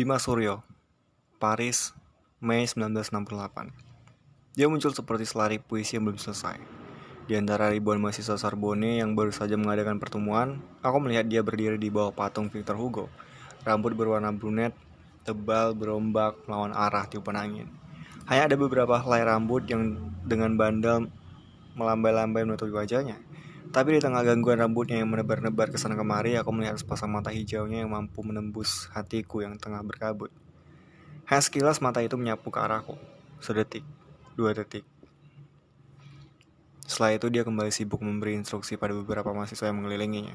Dimas 0.00 0.24
Suryo, 0.24 0.64
Paris, 1.36 1.92
Mei 2.40 2.64
1968. 2.64 4.56
Dia 4.56 4.64
muncul 4.64 4.96
seperti 4.96 5.28
selari 5.28 5.60
puisi 5.60 6.00
yang 6.00 6.08
belum 6.08 6.16
selesai. 6.16 6.56
Di 7.28 7.36
antara 7.36 7.68
ribuan 7.68 8.00
mahasiswa 8.00 8.40
Sorbonne 8.40 9.04
yang 9.04 9.12
baru 9.12 9.28
saja 9.28 9.60
mengadakan 9.60 10.00
pertemuan, 10.00 10.64
aku 10.80 11.04
melihat 11.04 11.28
dia 11.28 11.44
berdiri 11.44 11.76
di 11.76 11.92
bawah 11.92 12.16
patung 12.16 12.48
Victor 12.48 12.80
Hugo. 12.80 13.12
Rambut 13.60 13.92
berwarna 13.92 14.32
brunet, 14.32 14.72
tebal, 15.28 15.76
berombak, 15.76 16.48
melawan 16.48 16.72
arah 16.72 17.04
tiupan 17.04 17.36
angin. 17.36 17.68
Hanya 18.24 18.48
ada 18.48 18.56
beberapa 18.56 18.96
helai 19.04 19.20
rambut 19.20 19.68
yang 19.68 20.00
dengan 20.24 20.56
bandel 20.56 21.12
melambai-lambai 21.76 22.48
menutupi 22.48 22.72
wajahnya. 22.72 23.20
Tapi 23.70 23.94
di 23.94 24.00
tengah 24.02 24.26
gangguan 24.26 24.58
rambutnya 24.58 24.98
yang 24.98 25.14
menebar-nebar 25.14 25.70
ke 25.70 25.78
sana 25.78 25.94
kemari, 25.94 26.34
aku 26.34 26.50
melihat 26.50 26.74
sepasang 26.74 27.06
mata 27.06 27.30
hijaunya 27.30 27.86
yang 27.86 27.94
mampu 27.94 28.18
menembus 28.26 28.90
hatiku 28.90 29.46
yang 29.46 29.54
tengah 29.62 29.78
berkabut. 29.86 30.34
Hanya 31.30 31.38
sekilas 31.38 31.78
mata 31.78 32.02
itu 32.02 32.18
menyapu 32.18 32.50
ke 32.50 32.58
arahku. 32.58 32.98
Sedetik, 33.38 33.86
dua 34.34 34.58
detik. 34.58 34.82
Setelah 36.82 37.14
itu 37.14 37.30
dia 37.30 37.46
kembali 37.46 37.70
sibuk 37.70 38.02
memberi 38.02 38.34
instruksi 38.34 38.74
pada 38.74 38.90
beberapa 38.90 39.30
mahasiswa 39.30 39.70
yang 39.70 39.78
mengelilinginya. 39.78 40.34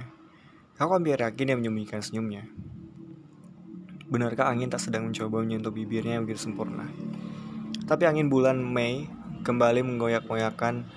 Aku 0.80 0.96
hampir 0.96 1.20
yakin 1.20 1.52
dia 1.52 1.60
menyembunyikan 1.60 2.00
senyumnya. 2.00 2.48
Benarkah 4.08 4.48
angin 4.48 4.72
tak 4.72 4.80
sedang 4.80 5.12
mencoba 5.12 5.44
menyentuh 5.44 5.76
bibirnya 5.76 6.16
yang 6.16 6.24
begitu 6.24 6.48
sempurna? 6.48 6.88
Tapi 7.84 8.08
angin 8.08 8.32
bulan 8.32 8.64
Mei 8.64 9.12
kembali 9.44 9.84
menggoyak-goyakkan 9.84 10.88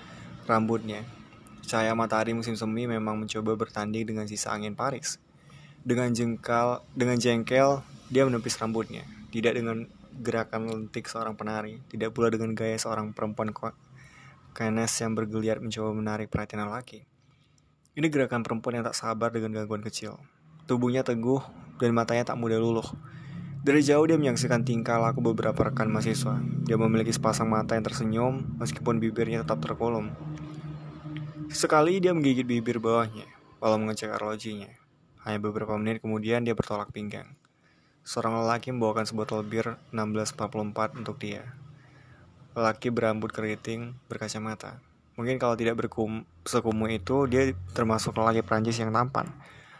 rambutnya 0.47 1.03
Cahaya 1.65 1.95
matahari 1.97 2.31
musim 2.35 2.53
semi 2.53 2.85
memang 2.85 3.19
mencoba 3.19 3.55
bertanding 3.55 4.05
dengan 4.05 4.25
sisa 4.29 4.53
angin 4.53 4.77
Paris. 4.77 5.17
Dengan 5.83 6.11
jengkal, 6.11 6.83
dengan 6.91 7.17
jengkel, 7.17 7.81
dia 8.11 8.23
menepis 8.27 8.59
rambutnya. 8.59 9.07
Tidak 9.29 9.53
dengan 9.55 9.87
gerakan 10.19 10.67
lentik 10.67 11.07
seorang 11.07 11.39
penari, 11.39 11.79
tidak 11.87 12.11
pula 12.11 12.27
dengan 12.27 12.51
gaya 12.51 12.75
seorang 12.75 13.15
perempuan 13.15 13.55
kenes 14.51 14.93
yang 14.99 15.15
bergeliat 15.15 15.63
mencoba 15.63 15.95
menarik 15.95 16.27
perhatian 16.27 16.67
lelaki. 16.67 17.07
Ini 17.95 18.07
gerakan 18.11 18.43
perempuan 18.43 18.79
yang 18.79 18.85
tak 18.85 18.97
sabar 18.97 19.31
dengan 19.31 19.55
gangguan 19.55 19.83
kecil. 19.83 20.19
Tubuhnya 20.67 21.01
teguh 21.01 21.41
dan 21.79 21.95
matanya 21.95 22.27
tak 22.27 22.37
mudah 22.37 22.59
luluh. 22.59 22.85
Dari 23.59 23.83
jauh 23.83 24.07
dia 24.07 24.15
menyaksikan 24.15 24.63
tingkah 24.63 24.99
laku 25.03 25.19
beberapa 25.19 25.67
rekan 25.67 25.91
mahasiswa. 25.91 26.39
Dia 26.63 26.79
memiliki 26.79 27.11
sepasang 27.11 27.51
mata 27.51 27.75
yang 27.75 27.83
tersenyum 27.83 28.55
meskipun 28.55 29.03
bibirnya 29.03 29.43
tetap 29.43 29.59
terkolom. 29.59 30.15
Sekali 31.49 31.97
dia 31.97 32.13
menggigit 32.13 32.45
bibir 32.45 32.77
bawahnya, 32.77 33.25
walau 33.57 33.81
mengecek 33.81 34.13
arlojinya. 34.13 34.69
Hanya 35.25 35.41
beberapa 35.41 35.73
menit 35.81 35.97
kemudian 35.97 36.45
dia 36.45 36.53
bertolak 36.53 36.93
pinggang. 36.93 37.25
Seorang 38.05 38.45
lelaki 38.45 38.69
membawakan 38.69 39.09
sebotol 39.09 39.41
bir 39.41 39.73
1644 39.89 41.01
untuk 41.01 41.17
dia. 41.17 41.49
Lelaki 42.53 42.93
berambut 42.93 43.33
keriting, 43.33 43.97
berkacamata. 44.05 44.77
Mungkin 45.17 45.41
kalau 45.41 45.57
tidak 45.57 45.81
berkum 45.81 46.21
sekumuh 46.45 46.93
itu, 46.93 47.25
dia 47.25 47.57
termasuk 47.73 48.13
lelaki 48.13 48.45
Prancis 48.45 48.77
yang 48.77 48.93
tampan. 48.93 49.25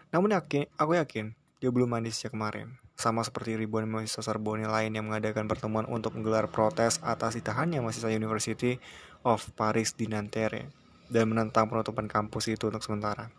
Namun 0.09 0.33
yakin, 0.33 0.65
aku 0.73 0.97
yakin, 0.97 1.37
dia 1.61 1.69
belum 1.69 1.85
mandi 1.85 2.09
sejak 2.09 2.33
kemarin. 2.33 2.81
Sama 2.97 3.21
seperti 3.21 3.61
ribuan 3.61 3.85
mahasiswa 3.85 4.25
Sorbonne 4.25 4.65
lain 4.65 4.97
yang 4.97 5.05
mengadakan 5.05 5.45
pertemuan 5.45 5.85
untuk 5.85 6.17
menggelar 6.17 6.49
protes 6.49 6.97
atas 7.05 7.37
ditahannya 7.37 7.77
mahasiswa 7.77 8.09
University 8.09 8.81
of 9.21 9.45
Paris 9.53 9.93
di 9.93 10.09
Nanterre 10.09 10.78
dan 11.09 11.25
menentang 11.27 11.65
penutupan 11.65 12.05
kampus 12.05 12.53
itu 12.53 12.69
untuk 12.69 12.85
sementara. 12.85 13.33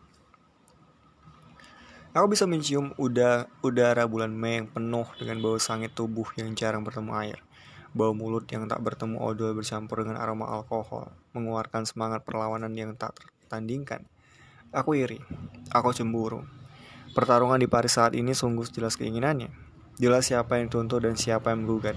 Aku 2.11 2.27
bisa 2.27 2.43
mencium 2.43 2.91
uda, 2.99 3.47
udara 3.63 4.03
bulan 4.03 4.35
Mei 4.35 4.59
yang 4.59 4.67
penuh 4.67 5.07
dengan 5.15 5.39
bau 5.39 5.63
sangit 5.63 5.95
tubuh 5.95 6.27
yang 6.35 6.51
jarang 6.59 6.83
bertemu 6.83 7.15
air. 7.15 7.39
Bau 7.95 8.11
mulut 8.11 8.51
yang 8.51 8.67
tak 8.67 8.83
bertemu 8.83 9.23
odol 9.23 9.55
bercampur 9.55 10.03
dengan 10.03 10.19
aroma 10.19 10.51
alkohol, 10.51 11.15
mengeluarkan 11.39 11.87
semangat 11.87 12.27
perlawanan 12.27 12.75
yang 12.75 12.99
tak 12.99 13.15
tertandingkan. 13.15 14.11
Aku 14.75 14.99
iri, 14.99 15.23
aku 15.71 15.95
cemburu. 15.95 16.43
Pertarungan 17.15 17.63
di 17.63 17.71
Paris 17.71 17.95
saat 17.95 18.19
ini 18.19 18.35
sungguh 18.35 18.67
jelas 18.75 18.99
keinginannya. 18.99 19.51
Jelas 20.03 20.27
siapa 20.27 20.59
yang 20.59 20.67
tuntut 20.67 21.07
dan 21.07 21.15
siapa 21.15 21.55
yang 21.55 21.63
menggugat. 21.63 21.95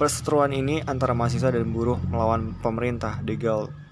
Perseteruan 0.00 0.56
ini 0.56 0.80
antara 0.88 1.12
mahasiswa 1.12 1.52
dan 1.52 1.68
buruh 1.68 2.00
melawan 2.08 2.56
pemerintah 2.64 3.20
de 3.20 3.36
Gaulle 3.36 3.89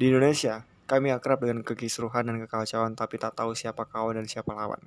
di 0.00 0.08
Indonesia, 0.08 0.64
kami 0.88 1.12
akrab 1.12 1.44
dengan 1.44 1.60
kekisruhan 1.60 2.24
dan 2.24 2.40
kekacauan 2.40 2.96
tapi 2.96 3.20
tak 3.20 3.36
tahu 3.36 3.52
siapa 3.52 3.84
kawan 3.84 4.16
dan 4.16 4.24
siapa 4.24 4.56
lawan. 4.56 4.80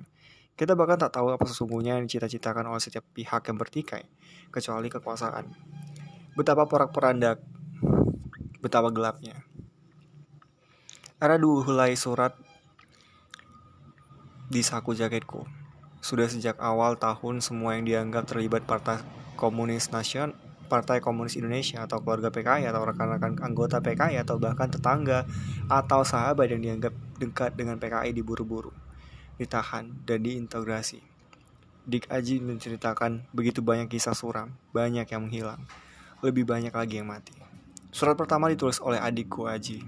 Kita 0.58 0.74
bahkan 0.74 0.98
tak 0.98 1.14
tahu 1.14 1.30
apa 1.30 1.46
sesungguhnya 1.46 2.02
yang 2.02 2.10
dicita-citakan 2.10 2.66
oleh 2.66 2.82
setiap 2.82 3.06
pihak 3.14 3.46
yang 3.46 3.54
bertikai, 3.54 4.02
kecuali 4.50 4.90
kekuasaan. 4.90 5.46
Betapa 6.34 6.66
porak-porandak, 6.66 7.38
betapa 8.58 8.90
gelapnya. 8.90 9.46
Ada 11.22 11.38
dua 11.38 11.62
helai 11.62 11.94
surat 11.94 12.34
di 14.50 14.66
saku 14.66 14.98
jaketku. 14.98 15.46
Sudah 16.02 16.26
sejak 16.26 16.58
awal 16.58 16.98
tahun 16.98 17.38
semua 17.38 17.78
yang 17.78 17.86
dianggap 17.86 18.26
terlibat 18.26 18.66
Partai 18.66 18.98
Komunis 19.38 19.94
Nasional 19.94 20.34
Partai 20.66 20.98
Komunis 20.98 21.36
Indonesia 21.36 21.84
atau 21.84 22.00
keluarga 22.00 22.32
PKI 22.32 22.66
atau 22.66 22.82
rekan-rekan 22.82 23.38
anggota 23.44 23.78
PKI 23.84 24.20
atau 24.20 24.40
bahkan 24.40 24.72
tetangga 24.72 25.28
atau 25.68 26.00
sahabat 26.02 26.50
yang 26.50 26.62
dianggap 26.64 26.92
dekat 27.20 27.52
dengan 27.54 27.76
PKI 27.76 28.16
diburu-buru, 28.16 28.72
ditahan 29.36 29.92
dan 30.08 30.24
diintegrasi. 30.24 31.04
Dik 31.84 32.08
Aji 32.08 32.40
menceritakan 32.40 33.28
begitu 33.36 33.60
banyak 33.60 33.92
kisah 33.92 34.16
suram, 34.16 34.56
banyak 34.72 35.04
yang 35.04 35.28
menghilang, 35.28 35.60
lebih 36.24 36.48
banyak 36.48 36.72
lagi 36.72 36.98
yang 36.98 37.12
mati. 37.12 37.36
Surat 37.92 38.16
pertama 38.16 38.48
ditulis 38.48 38.80
oleh 38.80 38.96
adikku 38.98 39.44
Aji, 39.44 39.84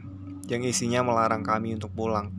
yang 0.46 0.62
isinya 0.62 1.00
melarang 1.00 1.40
kami 1.40 1.72
untuk 1.72 1.90
pulang. 1.96 2.30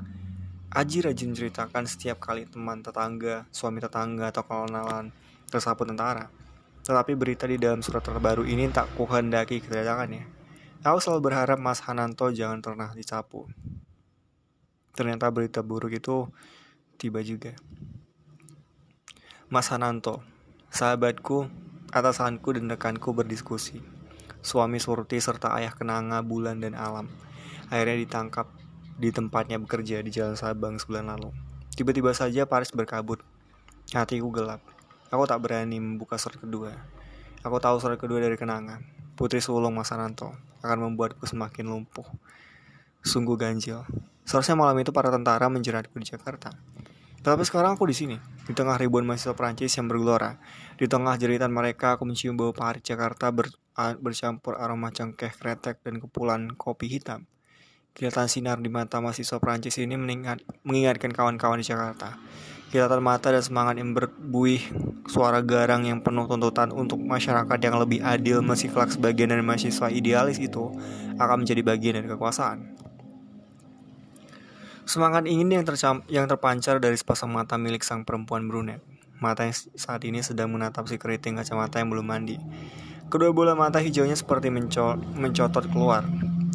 Aji 0.70 1.02
rajin 1.02 1.34
menceritakan 1.34 1.90
setiap 1.90 2.22
kali 2.22 2.46
teman 2.46 2.86
tetangga, 2.86 3.50
suami 3.50 3.82
tetangga, 3.82 4.30
atau 4.30 4.46
kenalan 4.46 5.10
tersapu 5.50 5.88
tentara 5.88 6.37
tetapi 6.84 7.18
berita 7.18 7.50
di 7.50 7.56
dalam 7.56 7.82
surat 7.82 8.04
terbaru 8.04 8.46
ini 8.46 8.70
tak 8.70 8.92
kuhendaki 8.94 9.64
kedatangannya. 9.64 10.28
Aku 10.86 11.02
selalu 11.02 11.32
berharap 11.32 11.58
Mas 11.58 11.82
Hananto 11.86 12.30
jangan 12.30 12.62
pernah 12.62 12.94
disapu. 12.94 13.50
Ternyata 14.94 15.30
berita 15.34 15.66
buruk 15.66 15.94
itu 15.94 16.30
tiba 17.02 17.22
juga. 17.22 17.58
Mas 19.48 19.72
Hananto, 19.74 20.22
sahabatku, 20.70 21.48
atasanku 21.90 22.54
dan 22.54 22.68
rekanku 22.70 23.16
berdiskusi. 23.16 23.80
Suami 24.44 24.78
Surti 24.78 25.18
serta 25.18 25.56
ayah 25.58 25.74
kenanga 25.74 26.22
Bulan 26.22 26.62
dan 26.62 26.78
Alam 26.78 27.10
akhirnya 27.68 28.00
ditangkap 28.00 28.48
di 28.98 29.12
tempatnya 29.12 29.60
bekerja 29.62 30.02
di 30.02 30.10
Jalan 30.10 30.40
Sabang 30.40 30.80
sebulan 30.80 31.14
lalu. 31.16 31.30
Tiba-tiba 31.78 32.16
saja 32.16 32.50
Paris 32.50 32.74
berkabut. 32.74 33.22
Hatiku 33.94 34.34
gelap. 34.34 34.60
Aku 35.08 35.24
tak 35.24 35.40
berani 35.40 35.80
membuka 35.80 36.20
surat 36.20 36.36
kedua. 36.36 36.76
Aku 37.40 37.64
tahu 37.64 37.80
surat 37.80 37.96
kedua 37.96 38.20
dari 38.20 38.36
kenangan. 38.36 38.84
Putri 39.16 39.40
sulung 39.40 39.72
Mas 39.72 39.88
Ananto 39.96 40.36
akan 40.60 40.92
membuatku 40.92 41.24
semakin 41.24 41.64
lumpuh. 41.64 42.04
Sungguh 43.08 43.40
ganjil. 43.40 43.88
Seharusnya 44.28 44.60
malam 44.60 44.76
itu 44.84 44.92
para 44.92 45.08
tentara 45.08 45.48
menjeratku 45.48 45.96
di 45.96 46.12
Jakarta. 46.12 46.52
Tetapi 47.24 47.40
sekarang 47.48 47.80
aku 47.80 47.88
di 47.88 47.96
sini, 47.96 48.20
di 48.20 48.52
tengah 48.52 48.76
ribuan 48.76 49.08
mahasiswa 49.08 49.32
Prancis 49.32 49.72
yang 49.80 49.88
bergelora. 49.88 50.36
Di 50.76 50.92
tengah 50.92 51.16
jeritan 51.16 51.56
mereka, 51.56 51.96
aku 51.96 52.04
mencium 52.04 52.36
bau 52.36 52.52
Paris 52.52 52.84
Jakarta 52.84 53.32
ber, 53.32 53.48
bercampur 54.04 54.60
aroma 54.60 54.92
cengkeh 54.92 55.32
kretek 55.32 55.80
dan 55.88 56.04
kepulan 56.04 56.52
kopi 56.52 56.92
hitam. 56.92 57.24
Kilatan 57.96 58.28
sinar 58.28 58.60
di 58.60 58.68
mata 58.68 59.00
mahasiswa 59.00 59.40
Prancis 59.40 59.80
ini 59.80 59.96
mengingat, 59.96 60.44
mengingatkan 60.68 61.16
kawan-kawan 61.16 61.64
di 61.64 61.66
Jakarta 61.66 62.20
kilatan 62.68 63.00
mata 63.00 63.32
dan 63.32 63.40
semangat 63.40 63.80
yang 63.80 63.96
berbuih 63.96 64.60
suara 65.08 65.40
garang 65.40 65.88
yang 65.88 66.04
penuh 66.04 66.28
tuntutan 66.28 66.76
untuk 66.76 67.00
masyarakat 67.00 67.60
yang 67.64 67.80
lebih 67.80 68.04
adil 68.04 68.44
masih 68.44 68.68
kelak 68.68 68.92
sebagian 68.92 69.32
dari 69.32 69.40
mahasiswa 69.40 69.88
idealis 69.88 70.36
itu 70.36 70.68
akan 71.16 71.48
menjadi 71.48 71.62
bagian 71.64 71.94
dari 72.04 72.08
kekuasaan. 72.12 72.76
Semangat 74.88 75.28
ingin 75.28 75.52
yang, 75.52 75.64
yang 76.08 76.26
terpancar 76.32 76.80
dari 76.80 76.96
sepasang 76.96 77.32
mata 77.32 77.60
milik 77.60 77.84
sang 77.84 78.08
perempuan 78.08 78.48
brunet. 78.48 78.80
Mata 79.20 79.44
yang 79.44 79.56
saat 79.56 80.04
ini 80.08 80.24
sedang 80.24 80.52
menatap 80.52 80.88
si 80.88 80.96
keriting 80.96 81.36
kacamata 81.40 81.84
yang 81.84 81.92
belum 81.92 82.08
mandi. 82.08 82.40
Kedua 83.08 83.32
bola 83.32 83.56
mata 83.56 83.80
hijaunya 83.80 84.16
seperti 84.16 84.52
menco 84.52 85.00
mencotot 85.16 85.72
keluar. 85.72 86.04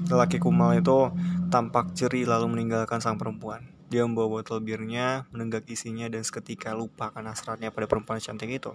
Lelaki 0.09 0.37
kumal 0.37 0.77
itu 0.77 1.09
tampak 1.49 1.97
jeri 1.97 2.29
lalu 2.29 2.53
meninggalkan 2.53 3.01
sang 3.01 3.17
perempuan. 3.17 3.72
Dia 3.93 4.09
membawa 4.09 4.41
botol 4.41 4.65
birnya, 4.65 5.29
menenggak 5.37 5.69
isinya, 5.69 6.09
dan 6.09 6.25
seketika 6.25 6.73
lupa 6.73 7.13
karena 7.13 7.37
hasratnya 7.37 7.69
pada 7.69 7.85
perempuan 7.85 8.17
cantik 8.25 8.49
itu. 8.49 8.73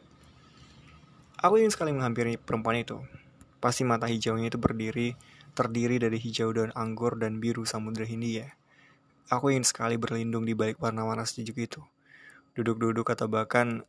Aku 1.42 1.58
ingin 1.58 1.74
sekali 1.74 1.90
menghampiri 1.90 2.38
perempuan 2.38 2.78
itu. 2.78 3.02
Pasti 3.58 3.81
mata 3.81 4.06
hijaunya 4.06 4.54
itu 4.54 4.62
berdiri, 4.62 5.18
terdiri 5.58 5.98
dari 5.98 6.22
hijau 6.22 6.54
daun 6.54 6.69
anggur 6.78 7.18
dan 7.18 7.42
biru 7.42 7.66
samudra 7.66 8.06
Hindia. 8.06 8.54
Aku 9.34 9.50
ingin 9.50 9.66
sekali 9.66 9.98
berlindung 9.98 10.46
di 10.46 10.54
balik 10.54 10.78
warna-warna 10.78 11.25
sejuk 11.25 11.58
itu. 11.58 11.81
Duduk-duduk 12.54 13.10
atau 13.10 13.25
bahkan 13.25 13.81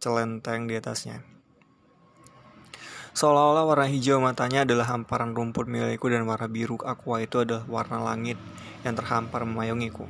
celenteng 0.00 0.64
di 0.64 0.80
atasnya. 0.80 1.20
Seolah-olah 3.12 3.68
warna 3.68 3.92
hijau 3.92 4.24
matanya 4.24 4.64
adalah 4.64 4.88
hamparan 4.88 5.36
rumput 5.36 5.68
milikku 5.68 6.08
dan 6.08 6.24
warna 6.24 6.48
biru 6.48 6.80
aqua 6.80 7.20
itu 7.20 7.44
adalah 7.44 7.68
warna 7.68 8.00
langit 8.00 8.40
yang 8.88 8.96
terhampar 8.96 9.44
memayungiku. 9.44 10.08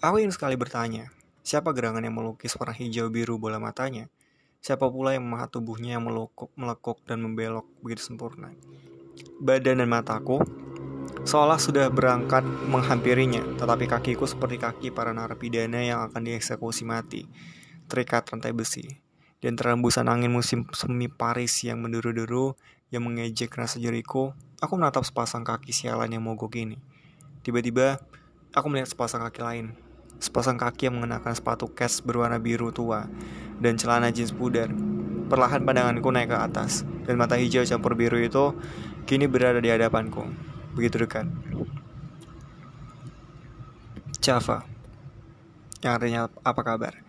Aku 0.00 0.16
ingin 0.16 0.32
sekali 0.32 0.56
bertanya, 0.56 1.12
siapa 1.44 1.76
gerangan 1.76 2.00
yang 2.00 2.16
melukis 2.16 2.56
warna 2.56 2.72
hijau 2.72 3.12
biru 3.12 3.36
bola 3.36 3.60
matanya? 3.60 4.08
Siapa 4.64 4.88
pula 4.88 5.12
yang 5.12 5.28
memahat 5.28 5.52
tubuhnya 5.52 6.00
yang 6.00 6.08
melukuk, 6.08 6.48
melekuk 6.56 7.04
dan 7.04 7.20
membelok 7.20 7.68
begitu 7.84 8.08
sempurna? 8.08 8.48
Badan 9.44 9.84
dan 9.84 9.88
mataku 9.92 10.40
seolah 11.28 11.60
sudah 11.60 11.92
berangkat 11.92 12.40
menghampirinya, 12.72 13.44
tetapi 13.60 13.84
kakiku 13.84 14.24
seperti 14.24 14.56
kaki 14.56 14.88
para 14.88 15.12
narapidana 15.12 15.84
yang 15.84 16.00
akan 16.08 16.24
dieksekusi 16.24 16.88
mati, 16.88 17.28
terikat 17.84 18.24
rantai 18.24 18.56
besi 18.56 19.10
dan 19.40 19.56
terembusan 19.56 20.08
angin 20.08 20.32
musim 20.32 20.68
semi 20.76 21.08
Paris 21.08 21.64
yang 21.64 21.80
menderu-deru 21.80 22.56
yang 22.92 23.04
mengejek 23.08 23.52
rasa 23.56 23.80
jeriku, 23.80 24.36
aku 24.60 24.72
menatap 24.76 25.04
sepasang 25.04 25.44
kaki 25.44 25.72
sialan 25.72 26.12
yang 26.12 26.24
mogok 26.24 26.56
ini. 26.60 26.76
Tiba-tiba, 27.40 28.00
aku 28.52 28.66
melihat 28.68 28.92
sepasang 28.92 29.24
kaki 29.24 29.40
lain. 29.40 29.89
Sepasang 30.20 30.60
kaki 30.60 30.92
yang 30.92 31.00
mengenakan 31.00 31.32
sepatu 31.32 31.72
kets 31.72 32.04
berwarna 32.04 32.36
biru 32.36 32.68
tua 32.68 33.08
dan 33.56 33.80
celana 33.80 34.12
jeans 34.12 34.36
pudar. 34.36 34.68
Perlahan 35.32 35.64
pandanganku 35.64 36.12
naik 36.12 36.28
ke 36.28 36.36
atas, 36.36 36.84
dan 37.08 37.16
mata 37.16 37.40
hijau 37.40 37.64
campur 37.64 37.96
biru 37.96 38.20
itu 38.20 38.52
kini 39.08 39.24
berada 39.24 39.62
di 39.62 39.72
hadapanku, 39.72 40.28
begitu 40.76 41.00
dekat. 41.00 41.24
Java, 44.20 44.68
yang 45.80 45.96
artinya 45.96 46.28
apa 46.44 46.60
kabar? 46.60 47.00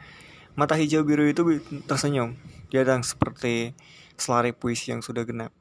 Mata 0.55 0.79
hijau 0.79 1.03
biru 1.03 1.27
itu 1.27 1.43
tersenyum. 1.83 2.39
Dia 2.71 2.87
datang 2.87 3.03
seperti 3.03 3.75
selari 4.15 4.55
puisi 4.55 4.95
yang 4.95 5.03
sudah 5.03 5.27
genap, 5.27 5.51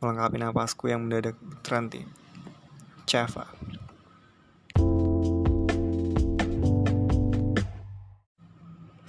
melengkapi 0.00 0.40
napasku 0.40 0.88
yang 0.88 1.04
mendadak 1.04 1.36
terhenti. 1.60 2.08
Java. 3.04 3.52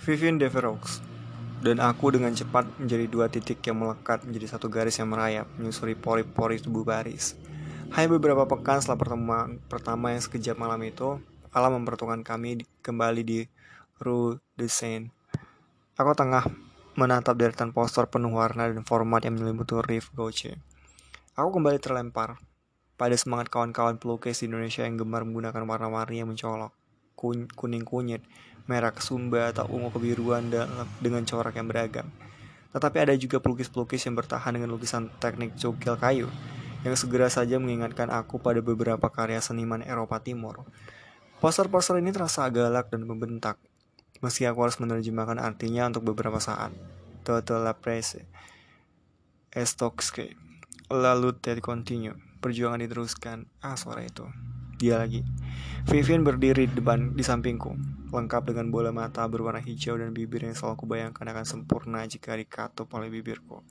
Vivian 0.07 0.39
Deveroux 0.39 1.03
dan 1.59 1.83
aku 1.83 2.15
dengan 2.15 2.31
cepat 2.31 2.63
menjadi 2.79 3.11
dua 3.11 3.27
titik 3.27 3.59
yang 3.67 3.83
melekat 3.83 4.23
menjadi 4.23 4.55
satu 4.55 4.71
garis 4.71 4.95
yang 5.03 5.11
merayap 5.11 5.51
menyusuri 5.59 5.99
pori-pori 5.99 6.63
tubuh 6.63 6.87
baris. 6.87 7.35
Hanya 7.91 8.15
beberapa 8.15 8.47
pekan 8.47 8.79
setelah 8.79 9.03
pertemuan 9.03 9.59
pertama 9.67 10.15
yang 10.15 10.23
sekejap 10.23 10.55
malam 10.55 10.79
itu, 10.87 11.19
alam 11.51 11.83
mempertemukan 11.83 12.23
kami 12.23 12.63
kembali 12.79 13.21
di 13.27 13.39
Rue 13.99 14.39
de 14.55 14.71
Seine 14.71 15.11
Aku 15.99 16.15
tengah 16.15 16.47
menatap 16.95 17.35
deretan 17.35 17.75
poster 17.75 18.07
penuh 18.07 18.31
warna 18.31 18.71
dan 18.71 18.87
format 18.87 19.19
yang 19.27 19.35
menyelimuti 19.35 19.75
Riff 19.91 20.15
Gauche. 20.15 20.55
Aku 21.35 21.51
kembali 21.51 21.83
terlempar 21.83 22.39
pada 22.95 23.17
semangat 23.19 23.51
kawan-kawan 23.51 23.99
pelukis 23.99 24.39
di 24.39 24.47
Indonesia 24.47 24.87
yang 24.87 24.95
gemar 24.95 25.27
menggunakan 25.27 25.67
warna-warni 25.67 26.23
yang 26.23 26.31
mencolok, 26.31 26.71
kuning 27.19 27.83
kunyit, 27.83 28.23
merah 28.67 28.91
kesumba 28.91 29.55
atau 29.55 29.65
ungu 29.71 29.89
kebiruan 29.95 30.51
dengan 30.99 31.23
corak 31.23 31.55
yang 31.55 31.67
beragam. 31.71 32.07
Tetapi 32.75 32.97
ada 33.09 33.15
juga 33.15 33.39
pelukis-pelukis 33.39 34.03
yang 34.05 34.13
bertahan 34.13 34.53
dengan 34.53 34.69
lukisan 34.75 35.09
teknik 35.17 35.55
cukil 35.55 35.95
kayu, 35.97 36.27
yang 36.83 36.93
segera 36.93 37.31
saja 37.31 37.57
mengingatkan 37.57 38.11
aku 38.11 38.37
pada 38.37 38.59
beberapa 38.59 39.07
karya 39.07 39.39
seniman 39.39 39.81
Eropa 39.81 40.19
Timur. 40.19 40.67
Poster-poster 41.39 41.97
ini 42.03 42.11
terasa 42.11 42.45
galak 42.51 42.91
dan 42.91 43.07
membentak, 43.07 43.57
meski 44.19 44.45
aku 44.45 44.67
harus 44.67 44.77
menerjemahkan 44.77 45.39
artinya 45.39 45.87
untuk 45.87 46.13
beberapa 46.13 46.37
saat. 46.43 46.75
Toto 47.23 47.59
la 47.59 47.75
presse. 47.75 48.27
Estokske. 49.51 50.37
Lalu 50.87 51.35
Ted 51.39 51.59
continue. 51.59 52.15
Perjuangan 52.39 52.79
diteruskan. 52.79 53.49
Ah, 53.59 53.75
suara 53.75 54.05
itu. 54.05 54.23
Dia 54.77 55.01
lagi. 55.01 55.25
Vivian 55.87 56.27
berdiri 56.27 56.67
di 56.67 56.75
depan 56.77 57.15
di 57.15 57.23
sampingku, 57.23 57.71
lengkap 58.11 58.51
dengan 58.51 58.67
bola 58.73 58.91
mata 58.91 59.23
berwarna 59.25 59.63
hijau 59.63 59.95
dan 59.95 60.11
bibir 60.11 60.43
yang 60.43 60.53
selalu 60.53 60.83
kubayangkan 60.83 61.23
akan 61.23 61.45
sempurna 61.47 62.03
jika 62.03 62.35
dikatup 62.35 62.91
oleh 62.91 63.07
bibirku. 63.07 63.63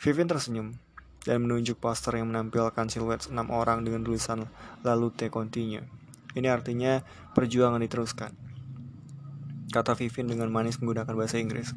Vivian 0.00 0.26
tersenyum 0.26 0.74
dan 1.22 1.44
menunjuk 1.44 1.78
poster 1.78 2.18
yang 2.18 2.32
menampilkan 2.32 2.88
siluet 2.90 3.30
enam 3.30 3.52
orang 3.54 3.86
dengan 3.86 4.02
tulisan 4.02 4.50
lalu 4.82 5.14
te 5.14 5.30
continue. 5.30 5.86
Ini 6.34 6.50
artinya 6.50 7.02
perjuangan 7.34 7.78
diteruskan 7.78 8.50
kata 9.70 9.94
Vivin 9.94 10.26
dengan 10.26 10.50
manis 10.50 10.82
menggunakan 10.82 11.14
bahasa 11.14 11.38
Inggris. 11.38 11.72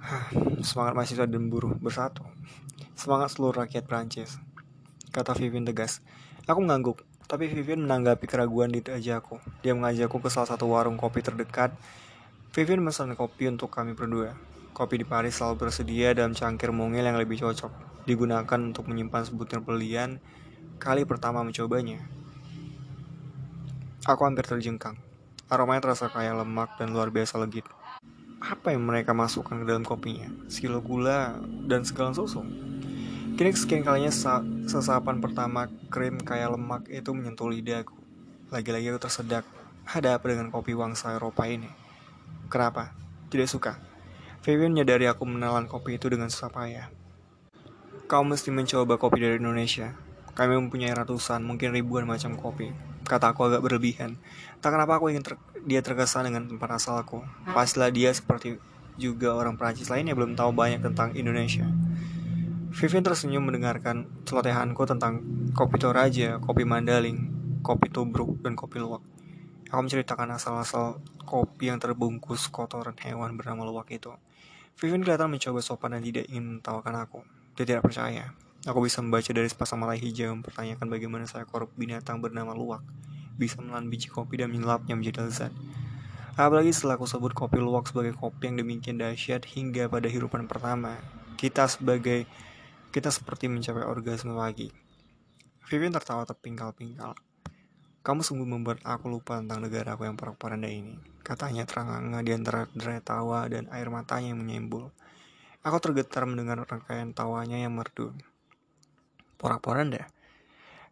Semangat 0.66 0.96
mahasiswa 0.96 1.28
dan 1.28 1.52
buruh 1.52 1.76
bersatu. 1.76 2.24
Semangat 2.96 3.36
seluruh 3.36 3.60
rakyat 3.64 3.84
Prancis. 3.84 4.40
Kata 5.12 5.36
Vivin 5.36 5.68
tegas. 5.68 6.00
Aku 6.48 6.64
mengangguk, 6.64 7.04
tapi 7.26 7.50
Vivin 7.50 7.82
menanggapi 7.82 8.22
keraguan 8.30 8.70
di 8.70 8.78
wajahku. 8.78 9.42
Dia 9.66 9.74
mengajakku 9.74 10.22
ke 10.22 10.30
salah 10.30 10.46
satu 10.46 10.70
warung 10.70 10.94
kopi 10.94 11.26
terdekat. 11.26 11.74
Vivin 12.54 12.78
memesan 12.78 13.12
kopi 13.18 13.50
untuk 13.50 13.68
kami 13.74 13.98
berdua. 13.98 14.38
Kopi 14.70 15.02
di 15.02 15.06
Paris 15.06 15.34
selalu 15.34 15.66
bersedia 15.66 16.14
dalam 16.14 16.32
cangkir 16.32 16.70
mungil 16.70 17.02
yang 17.02 17.18
lebih 17.18 17.42
cocok. 17.42 18.06
Digunakan 18.06 18.60
untuk 18.62 18.86
menyimpan 18.86 19.26
sebutir 19.26 19.58
pelian 19.58 20.22
kali 20.78 21.02
pertama 21.02 21.42
mencobanya. 21.42 21.98
Aku 24.06 24.22
hampir 24.22 24.46
terjengkang. 24.46 24.94
Aromanya 25.50 25.90
terasa 25.90 26.06
kaya 26.06 26.30
lemak 26.30 26.78
dan 26.78 26.94
luar 26.94 27.10
biasa 27.10 27.42
legit. 27.42 27.66
Apa 28.38 28.70
yang 28.70 28.86
mereka 28.86 29.10
masukkan 29.10 29.58
ke 29.58 29.66
dalam 29.66 29.82
kopinya? 29.82 30.30
Sekilo 30.46 30.78
gula 30.78 31.42
dan 31.66 31.82
segalan 31.82 32.14
susu. 32.14 32.46
Kini 33.36 33.52
sekian 33.52 33.84
kalinya 33.84 34.08
sesapan 34.64 35.20
pertama 35.20 35.68
krim 35.92 36.16
kaya 36.16 36.48
lemak 36.48 36.88
itu 36.88 37.12
menyentuh 37.12 37.52
lidahku. 37.52 37.92
Lagi-lagi 38.48 38.88
aku 38.88 39.00
tersedak. 39.04 39.44
Ada 39.84 40.16
apa 40.16 40.24
dengan 40.32 40.48
kopi 40.48 40.72
wangsa 40.72 41.12
Eropa 41.12 41.44
ini? 41.44 41.68
Kenapa? 42.48 42.96
Tidak 43.28 43.44
suka. 43.44 43.76
Vivian 44.40 44.72
menyadari 44.72 45.04
aku 45.04 45.28
menelan 45.28 45.68
kopi 45.68 46.00
itu 46.00 46.08
dengan 46.08 46.32
susah 46.32 46.48
payah. 46.48 46.88
Kau 48.08 48.24
mesti 48.24 48.48
mencoba 48.48 48.96
kopi 48.96 49.20
dari 49.20 49.36
Indonesia. 49.36 49.92
Kami 50.32 50.56
mempunyai 50.56 50.96
ratusan, 50.96 51.44
mungkin 51.44 51.76
ribuan 51.76 52.08
macam 52.08 52.40
kopi 52.40 52.72
kata 53.06 53.32
aku 53.32 53.46
agak 53.46 53.62
berlebihan. 53.62 54.18
Tak 54.58 54.74
kenapa 54.74 54.98
aku 54.98 55.14
ingin 55.14 55.22
ter 55.22 55.38
dia 55.62 55.80
terkesan 55.80 56.26
dengan 56.28 56.50
tempat 56.50 56.76
asalku. 56.76 57.22
Paslah 57.46 57.88
dia 57.94 58.10
seperti 58.10 58.58
juga 58.98 59.32
orang 59.32 59.54
Prancis 59.54 59.88
lainnya 59.88 60.12
belum 60.18 60.34
tahu 60.34 60.50
banyak 60.50 60.82
tentang 60.82 61.14
Indonesia. 61.14 61.64
Vivian 62.76 63.00
tersenyum 63.00 63.40
mendengarkan 63.40 64.04
celotehanku 64.28 64.84
tentang 64.84 65.24
kopi 65.56 65.80
Toraja, 65.80 66.36
kopi 66.44 66.68
Mandaling, 66.68 67.32
kopi 67.64 67.88
Tubruk, 67.88 68.44
dan 68.44 68.52
kopi 68.52 68.84
luwak. 68.84 69.00
Aku 69.72 69.80
menceritakan 69.80 70.36
asal-asal 70.36 71.00
kopi 71.24 71.72
yang 71.72 71.80
terbungkus 71.80 72.52
kotoran 72.52 72.92
hewan 73.00 73.40
bernama 73.40 73.64
luwak 73.64 73.88
itu. 73.96 74.12
Vivian 74.76 75.00
kelihatan 75.00 75.32
mencoba 75.32 75.64
sopan 75.64 75.96
dan 75.96 76.04
tidak 76.04 76.28
ingin 76.28 76.60
mentawakan 76.60 77.00
aku. 77.00 77.24
Dia 77.56 77.64
tidak 77.64 77.88
percaya. 77.88 78.36
Aku 78.68 78.84
bisa 78.84 79.00
membaca 79.00 79.30
dari 79.32 79.48
sepasang 79.48 79.80
mata 79.80 79.96
hijau 79.96 80.36
mempertanyakan 80.36 80.86
bagaimana 80.92 81.24
seekor 81.24 81.72
binatang 81.80 82.20
bernama 82.20 82.52
luwak 82.52 82.84
bisa 83.40 83.56
menelan 83.56 83.88
biji 83.88 84.12
kopi 84.12 84.44
dan 84.44 84.52
menyelapnya 84.52 84.92
menjadi 84.92 85.24
lezat. 85.24 85.52
Apalagi 86.36 86.76
setelah 86.76 87.00
aku 87.00 87.08
sebut 87.08 87.32
kopi 87.32 87.56
luwak 87.56 87.88
sebagai 87.88 88.12
kopi 88.20 88.52
yang 88.52 88.60
demikian 88.60 89.00
dahsyat 89.00 89.48
hingga 89.48 89.88
pada 89.88 90.12
hirupan 90.12 90.44
pertama, 90.44 91.00
kita 91.40 91.64
sebagai 91.72 92.28
kita 92.96 93.12
seperti 93.12 93.44
mencapai 93.52 93.84
orgasme 93.84 94.32
lagi. 94.32 94.72
Vivian 95.68 95.92
tertawa 95.92 96.24
terpingkal-pingkal. 96.24 97.12
Kamu 98.00 98.24
sungguh 98.24 98.48
membuat 98.48 98.80
aku 98.88 99.12
lupa 99.12 99.36
tentang 99.36 99.60
negara 99.60 100.00
aku 100.00 100.08
yang 100.08 100.16
porak-poranda 100.16 100.64
ini. 100.64 100.96
Katanya 101.20 101.68
terang-angah 101.68 102.24
di 102.24 102.32
antara 102.32 102.64
derai 102.72 103.04
tawa 103.04 103.44
dan 103.52 103.68
air 103.68 103.92
matanya 103.92 104.32
yang 104.32 104.40
menyembul. 104.40 104.96
Aku 105.60 105.76
tergetar 105.76 106.24
mendengar 106.24 106.56
rangkaian 106.64 107.12
tawanya 107.12 107.60
yang 107.60 107.76
merdu. 107.76 108.16
Porak-poranda. 109.36 110.08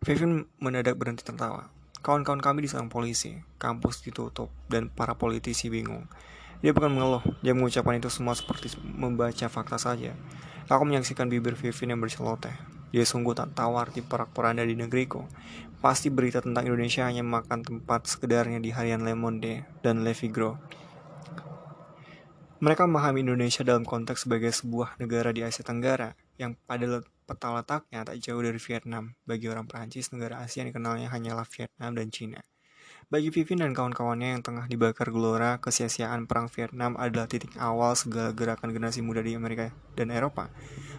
Vivian 0.05 0.45
mendadak 0.61 1.01
berhenti 1.01 1.25
tertawa. 1.25 1.73
Kawan-kawan 2.05 2.45
kami 2.45 2.69
diserang 2.69 2.93
polisi, 2.93 3.41
kampus 3.57 4.05
ditutup, 4.05 4.53
dan 4.69 4.93
para 4.93 5.17
politisi 5.17 5.73
bingung. 5.73 6.05
Dia 6.61 6.77
bukan 6.77 7.01
mengeluh, 7.01 7.25
dia 7.41 7.57
mengucapkan 7.57 7.97
itu 7.97 8.13
semua 8.13 8.37
seperti 8.37 8.77
membaca 8.85 9.49
fakta 9.49 9.81
saja. 9.81 10.13
Aku 10.65 10.89
menyaksikan 10.89 11.29
bibir 11.29 11.53
Vivian 11.53 11.93
yang 11.93 12.01
berceloteh. 12.01 12.57
Dia 12.95 13.05
sungguh 13.05 13.37
tak 13.37 13.53
tahu 13.53 13.77
arti 13.77 14.01
porak-poranda 14.01 14.65
di 14.65 14.79
negeriku. 14.79 15.27
Pasti 15.85 16.09
berita 16.09 16.41
tentang 16.41 16.65
Indonesia 16.65 17.05
hanya 17.05 17.21
makan 17.21 17.61
tempat 17.61 18.09
sekedarnya 18.09 18.63
di 18.63 18.73
harian 18.73 19.05
Le 19.05 19.13
Monde 19.13 19.69
dan 19.85 20.01
Le 20.01 20.17
Figaro. 20.17 20.57
Mereka 22.65 22.89
memahami 22.89 23.21
Indonesia 23.21 23.61
dalam 23.61 23.85
konteks 23.85 24.25
sebagai 24.25 24.49
sebuah 24.49 24.97
negara 24.97 25.37
di 25.37 25.45
Asia 25.45 25.61
Tenggara 25.61 26.17
yang 26.41 26.57
pada 26.65 27.05
peta 27.29 27.53
letaknya 27.53 28.01
tak 28.09 28.17
jauh 28.25 28.41
dari 28.41 28.57
Vietnam. 28.57 29.13
Bagi 29.29 29.53
orang 29.53 29.69
Prancis, 29.69 30.09
negara 30.17 30.41
Asia 30.41 30.65
yang 30.65 30.73
dikenalnya 30.73 31.13
hanyalah 31.13 31.45
Vietnam 31.45 31.93
dan 31.93 32.09
Cina. 32.09 32.41
Bagi 33.13 33.29
Vivin 33.29 33.61
dan 33.61 33.77
kawan-kawannya 33.77 34.33
yang 34.33 34.41
tengah 34.41 34.65
dibakar 34.65 35.13
gelora, 35.13 35.61
kesia-siaan 35.61 36.25
Perang 36.25 36.49
Vietnam 36.49 36.97
adalah 36.97 37.29
titik 37.29 37.53
awal 37.61 37.93
segala 38.01 38.33
gerakan 38.33 38.73
generasi 38.73 39.05
muda 39.05 39.21
di 39.21 39.37
Amerika 39.37 39.69
dan 39.93 40.09
Eropa. 40.09 40.49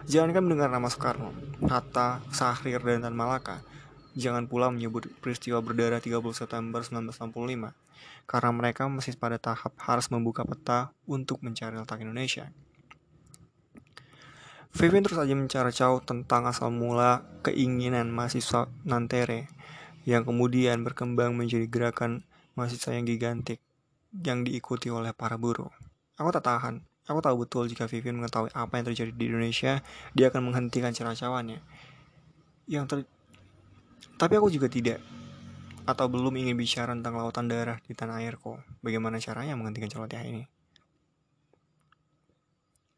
Jangankan 0.06 0.46
mendengar 0.46 0.70
nama 0.70 0.86
Soekarno, 0.86 1.34
Hatta, 1.66 2.22
Sahrir, 2.30 2.78
dan 2.86 3.02
Tan 3.02 3.18
Malaka, 3.18 3.66
jangan 4.14 4.46
pula 4.46 4.70
menyebut 4.70 5.10
peristiwa 5.18 5.66
berdarah 5.66 5.98
30 5.98 6.22
September 6.38 6.86
1965, 6.86 7.74
karena 8.30 8.52
mereka 8.54 8.86
masih 8.86 9.18
pada 9.18 9.42
tahap 9.42 9.74
harus 9.82 10.06
membuka 10.14 10.46
peta 10.46 10.94
untuk 11.10 11.42
mencari 11.42 11.74
letak 11.74 12.06
Indonesia. 12.06 12.54
Vivin 14.78 15.02
terus 15.02 15.18
saja 15.18 15.34
mencaracau 15.34 16.06
tentang 16.06 16.46
asal 16.46 16.70
mula 16.70 17.26
keinginan 17.42 18.14
mahasiswa 18.14 18.70
Nantere 18.86 19.55
yang 20.06 20.22
kemudian 20.22 20.86
berkembang 20.86 21.34
menjadi 21.34 21.66
gerakan 21.66 22.24
mahasiswa 22.54 22.94
yang 22.94 23.10
gigantik 23.10 23.60
yang 24.16 24.46
diikuti 24.46 24.88
oleh 24.94 25.12
para 25.12 25.36
buruh. 25.36 25.74
Aku 26.16 26.30
tak 26.32 26.46
tahan. 26.48 26.86
Aku 27.06 27.22
tahu 27.22 27.46
betul 27.46 27.70
jika 27.70 27.86
Vivian 27.86 28.18
mengetahui 28.18 28.50
apa 28.54 28.80
yang 28.80 28.86
terjadi 28.90 29.12
di 29.14 29.26
Indonesia, 29.30 29.82
dia 30.18 30.32
akan 30.34 30.50
menghentikan 30.50 30.90
ceracawannya. 30.94 31.62
Yang 32.66 32.86
ter... 32.90 32.98
Tapi 34.16 34.34
aku 34.40 34.50
juga 34.50 34.72
tidak 34.72 35.04
atau 35.86 36.10
belum 36.10 36.34
ingin 36.42 36.58
bicara 36.58 36.98
tentang 36.98 37.14
lautan 37.14 37.46
darah 37.46 37.78
di 37.86 37.94
tanah 37.94 38.26
airku. 38.26 38.58
Bagaimana 38.82 39.22
caranya 39.22 39.54
menghentikan 39.54 39.90
celoteh 39.90 40.22
ini? 40.26 40.44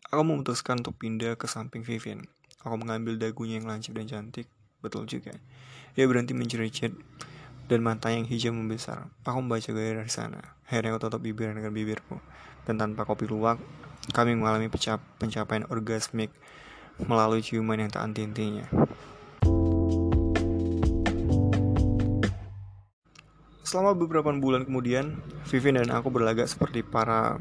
Aku 0.07 0.23
memutuskan 0.23 0.79
untuk 0.79 0.95
pindah 0.95 1.35
ke 1.35 1.51
samping 1.51 1.83
Vivian. 1.83 2.23
Aku 2.63 2.79
mengambil 2.79 3.19
dagunya 3.19 3.59
yang 3.59 3.67
lancip 3.67 3.91
dan 3.91 4.07
cantik. 4.07 4.47
Betul 4.81 5.09
juga. 5.09 5.33
Dia 5.97 6.05
berhenti 6.05 6.37
mencericit 6.37 6.93
dan 7.67 7.79
mata 7.81 8.13
yang 8.13 8.29
hijau 8.29 8.53
membesar. 8.53 9.09
Aku 9.25 9.41
membaca 9.41 9.69
gaya 9.73 9.99
dari 9.99 10.11
sana. 10.13 10.39
Akhirnya 10.69 10.95
aku 10.95 11.09
tutup 11.09 11.21
bibir 11.25 11.51
dengan 11.51 11.73
bibirku. 11.73 12.21
Dan 12.63 12.77
tanpa 12.77 13.07
kopi 13.07 13.25
luwak, 13.25 13.57
kami 14.11 14.35
mengalami 14.35 14.71
pencap 14.71 15.03
pencapaian 15.19 15.67
orgasmik 15.71 16.31
melalui 17.01 17.43
ciuman 17.43 17.81
yang 17.81 17.91
tak 17.91 18.07
anti-intinya. 18.07 18.65
Selama 23.67 23.99
beberapa 23.99 24.31
bulan 24.31 24.63
kemudian, 24.63 25.19
Vivin 25.51 25.75
dan 25.75 25.91
aku 25.91 26.07
berlagak 26.07 26.47
seperti 26.47 26.87
para 26.87 27.35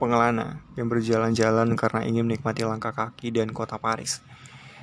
pengelana 0.00 0.64
yang 0.80 0.88
berjalan-jalan 0.88 1.76
karena 1.76 2.00
ingin 2.08 2.24
menikmati 2.24 2.64
langkah 2.64 2.96
kaki 2.96 3.28
dan 3.28 3.52
kota 3.52 3.76
Paris. 3.76 4.24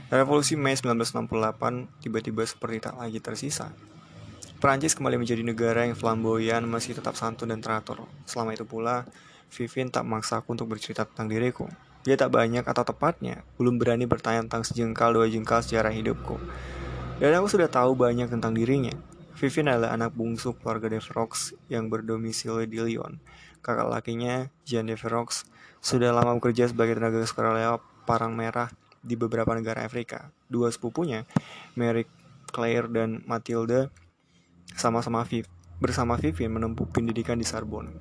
Revolusi 0.07 0.55
Mei 0.55 0.71
1968 0.71 1.99
tiba-tiba 1.99 2.47
seperti 2.47 2.79
tak 2.79 2.95
lagi 2.95 3.19
tersisa. 3.19 3.75
Perancis 4.55 4.95
kembali 4.95 5.19
menjadi 5.19 5.43
negara 5.43 5.83
yang 5.83 5.99
flamboyan 5.99 6.63
meski 6.63 6.95
tetap 6.95 7.19
santun 7.19 7.51
dan 7.51 7.59
teratur. 7.59 8.07
Selama 8.23 8.55
itu 8.55 8.63
pula, 8.63 9.03
Vivien 9.51 9.91
tak 9.91 10.07
memaksa 10.07 10.39
aku 10.39 10.55
untuk 10.55 10.71
bercerita 10.71 11.03
tentang 11.03 11.27
diriku. 11.27 11.67
Dia 12.07 12.15
tak 12.15 12.31
banyak 12.31 12.63
atau 12.63 12.87
tepatnya, 12.87 13.43
belum 13.59 13.83
berani 13.83 14.07
bertanya 14.07 14.47
tentang 14.47 14.63
sejengkal 14.63 15.11
dua 15.11 15.27
jengkal 15.27 15.59
sejarah 15.59 15.91
hidupku. 15.91 16.39
Dan 17.19 17.35
aku 17.35 17.51
sudah 17.51 17.67
tahu 17.67 17.99
banyak 17.99 18.31
tentang 18.31 18.55
dirinya. 18.55 18.95
Vivien 19.35 19.67
adalah 19.67 19.91
anak 19.91 20.15
bungsu 20.15 20.55
keluarga 20.55 20.87
De 20.87 21.03
Verrox 21.03 21.51
yang 21.67 21.91
berdomisili 21.91 22.63
di 22.63 22.79
Lyon. 22.79 23.19
Kakak 23.59 23.91
lakinya, 23.91 24.47
Jean 24.63 24.87
De 24.87 24.95
Verrox, 24.95 25.43
sudah 25.83 26.15
lama 26.15 26.31
bekerja 26.39 26.71
sebagai 26.71 26.95
tenaga 26.95 27.19
sukarela 27.27 27.83
Parang 28.07 28.31
Merah 28.31 28.71
di 29.03 29.19
beberapa 29.19 29.53
negara 29.53 29.83
Afrika. 29.83 30.31
Dua 30.47 30.69
sepupunya, 30.69 31.23
Mary 31.73 32.05
Claire 32.49 32.87
dan 32.87 33.23
Matilda, 33.27 33.91
sama-sama 34.73 35.23
Viv, 35.27 35.45
bersama 35.77 36.17
Vivian 36.17 36.53
menempuh 36.53 36.89
pendidikan 36.89 37.37
di 37.37 37.45
Sorbonne. 37.45 37.93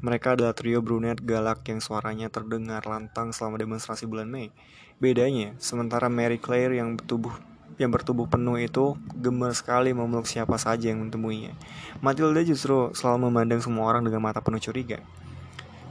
Mereka 0.00 0.32
adalah 0.32 0.56
trio 0.56 0.80
brunet 0.80 1.20
galak 1.20 1.60
yang 1.68 1.84
suaranya 1.84 2.32
terdengar 2.32 2.80
lantang 2.88 3.36
selama 3.36 3.60
demonstrasi 3.60 4.08
bulan 4.08 4.32
Mei. 4.32 4.48
Bedanya, 4.96 5.52
sementara 5.60 6.08
Mary 6.08 6.40
Claire 6.40 6.72
yang 6.80 6.96
bertubuh 6.96 7.32
yang 7.80 7.88
bertubuh 7.88 8.28
penuh 8.28 8.60
itu 8.60 8.92
gemar 9.16 9.56
sekali 9.56 9.96
memeluk 9.96 10.28
siapa 10.28 10.60
saja 10.60 10.92
yang 10.92 11.08
menemuinya. 11.08 11.56
Matilda 12.04 12.44
justru 12.44 12.92
selalu 12.92 13.32
memandang 13.32 13.64
semua 13.64 13.88
orang 13.88 14.04
dengan 14.04 14.20
mata 14.20 14.44
penuh 14.44 14.60
curiga. 14.60 15.00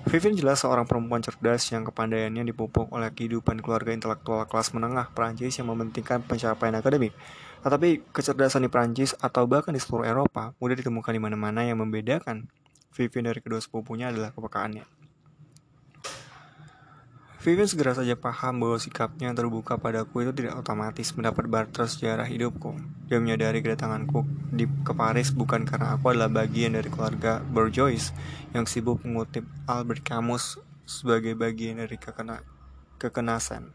Vivian 0.09 0.33
jelas 0.33 0.65
seorang 0.65 0.89
perempuan 0.89 1.21
cerdas 1.21 1.69
yang 1.69 1.85
kepandaiannya 1.85 2.41
dipupuk 2.41 2.89
oleh 2.89 3.13
kehidupan 3.13 3.61
keluarga 3.61 3.93
intelektual 3.93 4.41
kelas 4.49 4.73
menengah 4.73 5.13
Prancis 5.13 5.61
yang 5.61 5.69
mementingkan 5.69 6.25
pencapaian 6.25 6.73
akademik. 6.81 7.13
Tetapi 7.61 8.09
kecerdasan 8.09 8.65
di 8.65 8.73
Prancis 8.73 9.13
atau 9.21 9.45
bahkan 9.45 9.69
di 9.69 9.77
seluruh 9.77 10.09
Eropa 10.09 10.57
mudah 10.57 10.73
ditemukan 10.73 11.13
di 11.13 11.21
mana-mana 11.21 11.61
yang 11.61 11.77
membedakan 11.77 12.49
Vivian 12.89 13.29
dari 13.29 13.37
kedua 13.37 13.61
sepupunya 13.61 14.09
adalah 14.09 14.33
kepekaannya. 14.33 14.98
Vivian 17.39 17.71
segera 17.71 17.95
saja 17.95 18.19
paham 18.19 18.59
bahwa 18.59 18.75
sikapnya 18.75 19.31
yang 19.31 19.37
terbuka 19.39 19.79
padaku 19.79 20.27
itu 20.27 20.35
tidak 20.35 20.59
otomatis 20.59 21.15
mendapat 21.15 21.47
barter 21.47 21.87
sejarah 21.87 22.27
hidupku. 22.27 22.75
Dia 23.07 23.23
menyadari 23.23 23.63
kedatanganku 23.63 24.27
di 24.51 24.67
ke 24.83 24.91
Paris 24.91 25.31
bukan 25.31 25.63
karena 25.63 25.95
aku 25.95 26.11
adalah 26.11 26.27
bagian 26.27 26.75
dari 26.75 26.91
keluarga 26.91 27.39
Bourgeois 27.39 28.11
yang 28.51 28.67
sibuk 28.67 28.99
mengutip 29.07 29.47
Albert 29.71 30.03
Camus 30.03 30.59
sebagai 30.83 31.31
bagian 31.39 31.79
dari 31.79 31.95
kekena 31.95 32.43
kekenasan. 32.99 33.71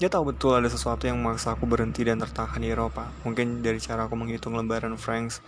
Dia 0.00 0.08
tahu 0.08 0.32
betul 0.32 0.56
ada 0.56 0.72
sesuatu 0.72 1.04
yang 1.04 1.20
memaksa 1.20 1.60
aku 1.60 1.68
berhenti 1.68 2.08
dan 2.08 2.24
tertahan 2.24 2.64
di 2.64 2.72
Eropa. 2.72 3.12
Mungkin 3.28 3.60
dari 3.60 3.84
cara 3.84 4.08
aku 4.08 4.16
menghitung 4.16 4.56
lembaran 4.56 4.96
francs 4.96 5.44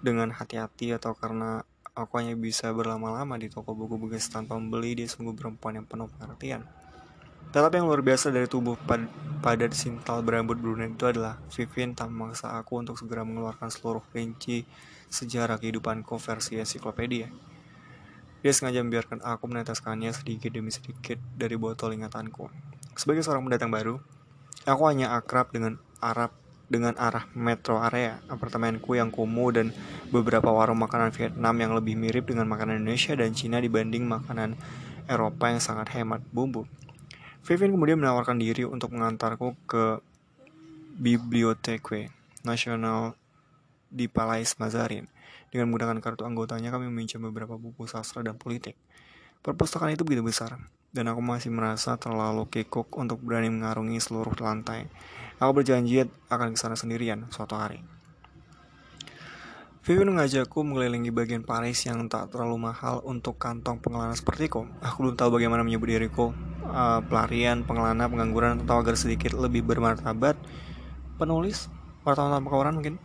dengan 0.00 0.32
hati-hati 0.32 0.96
atau 0.96 1.12
karena 1.12 1.60
Aku 1.98 2.22
hanya 2.22 2.38
bisa 2.38 2.70
berlama-lama 2.70 3.34
di 3.34 3.50
toko 3.50 3.74
buku 3.74 3.98
bekas 3.98 4.30
tanpa 4.30 4.54
membeli 4.54 4.94
dia 4.94 5.08
sungguh 5.10 5.34
perempuan 5.34 5.82
yang 5.82 5.86
penuh 5.86 6.06
pengertian. 6.06 6.62
Tetapi 7.50 7.82
yang 7.82 7.90
luar 7.90 7.98
biasa 8.06 8.30
dari 8.30 8.46
tubuh 8.46 8.78
pad 8.78 9.10
padat 9.42 9.74
sintal 9.74 10.22
berambut 10.22 10.54
brunette 10.60 10.94
itu 10.94 11.04
adalah 11.10 11.42
Vivian 11.50 11.98
tak 11.98 12.12
memaksa 12.12 12.54
aku 12.54 12.78
untuk 12.78 12.94
segera 12.94 13.26
mengeluarkan 13.26 13.72
seluruh 13.72 14.04
rinci 14.14 14.62
sejarah 15.10 15.58
kehidupanku 15.58 16.14
versi 16.22 16.62
ensiklopedia. 16.62 17.26
Dia 18.40 18.52
sengaja 18.54 18.80
membiarkan 18.80 19.20
aku 19.20 19.50
meneteskannya 19.50 20.14
sedikit 20.14 20.54
demi 20.54 20.70
sedikit 20.70 21.18
dari 21.34 21.58
botol 21.58 21.92
ingatanku. 21.92 22.48
Sebagai 22.94 23.26
seorang 23.26 23.44
pendatang 23.44 23.74
baru, 23.74 23.98
aku 24.64 24.82
hanya 24.86 25.18
akrab 25.18 25.50
dengan 25.50 25.76
Arab 26.00 26.32
dengan 26.70 26.94
arah 26.94 27.26
metro 27.34 27.82
area, 27.82 28.22
apartemenku 28.30 28.94
yang 28.94 29.10
kumuh 29.10 29.50
dan 29.50 29.74
beberapa 30.14 30.54
warung 30.54 30.78
makanan 30.78 31.10
Vietnam 31.10 31.58
yang 31.58 31.74
lebih 31.74 31.98
mirip 31.98 32.30
dengan 32.30 32.46
makanan 32.46 32.78
Indonesia 32.78 33.18
dan 33.18 33.34
Cina 33.34 33.58
dibanding 33.58 34.06
makanan 34.06 34.54
Eropa 35.10 35.50
yang 35.50 35.58
sangat 35.58 35.90
hemat 35.98 36.22
bumbu. 36.30 36.70
Vivian 37.42 37.74
kemudian 37.74 37.98
menawarkan 37.98 38.38
diri 38.38 38.62
untuk 38.62 38.94
mengantarku 38.94 39.58
ke 39.66 39.98
Biblioteque 40.94 42.14
Nasional 42.46 43.18
di 43.90 44.06
Palais 44.06 44.54
Mazarin. 44.62 45.10
Dengan 45.50 45.66
menggunakan 45.66 45.98
kartu 45.98 46.22
anggotanya, 46.22 46.70
kami 46.70 46.86
meminjam 46.86 47.18
beberapa 47.26 47.58
buku 47.58 47.90
sastra 47.90 48.22
dan 48.22 48.38
politik. 48.38 48.78
Perpustakaan 49.42 49.90
itu 49.90 50.06
begitu 50.06 50.22
besar, 50.22 50.54
dan 50.90 51.06
aku 51.06 51.22
masih 51.22 51.54
merasa 51.54 51.94
terlalu 51.96 52.50
kekok 52.50 52.90
untuk 52.98 53.22
berani 53.22 53.50
mengarungi 53.50 53.98
seluruh 54.02 54.34
lantai. 54.42 54.90
Aku 55.38 55.56
berjanji 55.56 56.04
akan 56.28 56.54
ke 56.54 56.58
sana 56.58 56.74
sendirian 56.74 57.30
suatu 57.30 57.54
hari. 57.56 57.80
Vivian 59.80 60.12
mengajakku 60.12 60.60
mengelilingi 60.60 61.08
bagian 61.08 61.40
Paris 61.40 61.88
yang 61.88 62.04
tak 62.04 62.28
terlalu 62.28 62.68
mahal 62.68 63.00
untuk 63.00 63.40
kantong 63.40 63.80
pengelana 63.80 64.12
sepertiku. 64.12 64.68
Aku 64.84 65.08
belum 65.08 65.16
tahu 65.16 65.40
bagaimana 65.40 65.64
menyebut 65.64 65.88
diriku, 65.88 66.36
uh, 66.68 67.00
pelarian, 67.00 67.64
pengelana, 67.64 68.04
pengangguran, 68.04 68.60
atau 68.60 68.76
agar 68.76 68.92
sedikit 69.00 69.32
lebih 69.32 69.64
bermartabat. 69.64 70.36
Penulis, 71.16 71.72
wartawan 72.04 72.28
tanpa 72.38 72.48
kawaran 72.52 72.76
mungkin. 72.76 73.00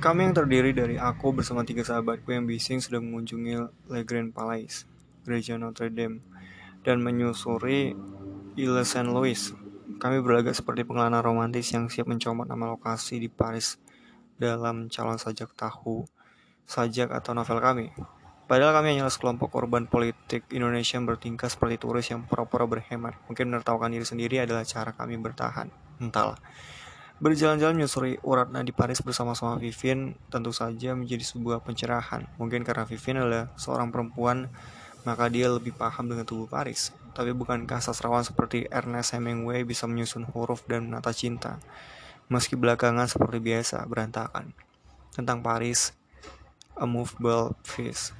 Kami 0.00 0.30
yang 0.30 0.34
terdiri 0.34 0.72
dari 0.72 0.96
aku 0.96 1.36
bersama 1.36 1.60
tiga 1.68 1.84
sahabatku 1.84 2.32
yang 2.32 2.48
bising 2.48 2.80
sedang 2.80 3.04
mengunjungi 3.04 3.68
Le 3.92 4.00
Grand 4.08 4.32
Palais, 4.32 4.88
gereja 5.28 5.60
Notre 5.60 5.92
Dame, 5.92 6.24
dan 6.80 7.04
menyusuri 7.04 7.92
Ile 8.56 8.82
Saint 8.88 9.12
Louis, 9.12 9.52
kami 10.00 10.24
berlagak 10.24 10.56
seperti 10.56 10.88
pengelana 10.88 11.20
romantis 11.20 11.68
yang 11.76 11.92
siap 11.92 12.08
mencomot 12.08 12.48
nama 12.48 12.72
lokasi 12.72 13.20
di 13.20 13.28
Paris 13.28 13.76
dalam 14.40 14.88
calon 14.88 15.20
sajak 15.20 15.52
tahu, 15.52 16.08
sajak 16.64 17.12
atau 17.12 17.36
novel 17.36 17.60
kami. 17.60 17.86
Padahal 18.48 18.80
kami 18.80 18.96
hanyalah 18.96 19.12
sekelompok 19.12 19.52
korban 19.52 19.84
politik 19.84 20.48
Indonesia 20.56 20.96
yang 20.96 21.04
bertingkah 21.04 21.52
seperti 21.52 21.76
turis 21.76 22.08
yang 22.08 22.24
pura-pura 22.24 22.64
berhemat. 22.64 23.20
Mungkin 23.28 23.52
menertawakan 23.52 23.92
diri 23.92 24.08
sendiri 24.08 24.40
adalah 24.40 24.64
cara 24.64 24.96
kami 24.96 25.20
bertahan. 25.20 25.68
Entahlah. 26.00 26.40
Berjalan-jalan 27.20 27.76
menyusuri 27.76 28.16
uratna 28.24 28.64
di 28.64 28.72
Paris 28.72 29.04
bersama-sama 29.04 29.60
Vivian 29.60 30.16
tentu 30.32 30.54
saja 30.54 30.96
menjadi 30.96 31.28
sebuah 31.28 31.60
pencerahan. 31.60 32.24
Mungkin 32.40 32.64
karena 32.64 32.88
Vivian 32.88 33.20
adalah 33.20 33.52
seorang 33.60 33.92
perempuan, 33.92 34.48
maka 35.08 35.32
dia 35.32 35.48
lebih 35.48 35.72
paham 35.72 36.12
dengan 36.12 36.28
tubuh 36.28 36.44
Paris. 36.44 36.92
Tapi 37.16 37.32
bukankah 37.32 37.80
sastrawan 37.80 38.28
seperti 38.28 38.68
Ernest 38.68 39.16
Hemingway 39.16 39.64
bisa 39.64 39.88
menyusun 39.88 40.28
huruf 40.28 40.68
dan 40.68 40.92
menata 40.92 41.16
cinta, 41.16 41.56
meski 42.28 42.60
belakangan 42.60 43.08
seperti 43.08 43.40
biasa 43.40 43.88
berantakan? 43.88 44.52
tentang 45.18 45.42
Paris, 45.42 45.90
A 46.78 46.86
Movable 46.86 47.58
Feast. 47.66 48.14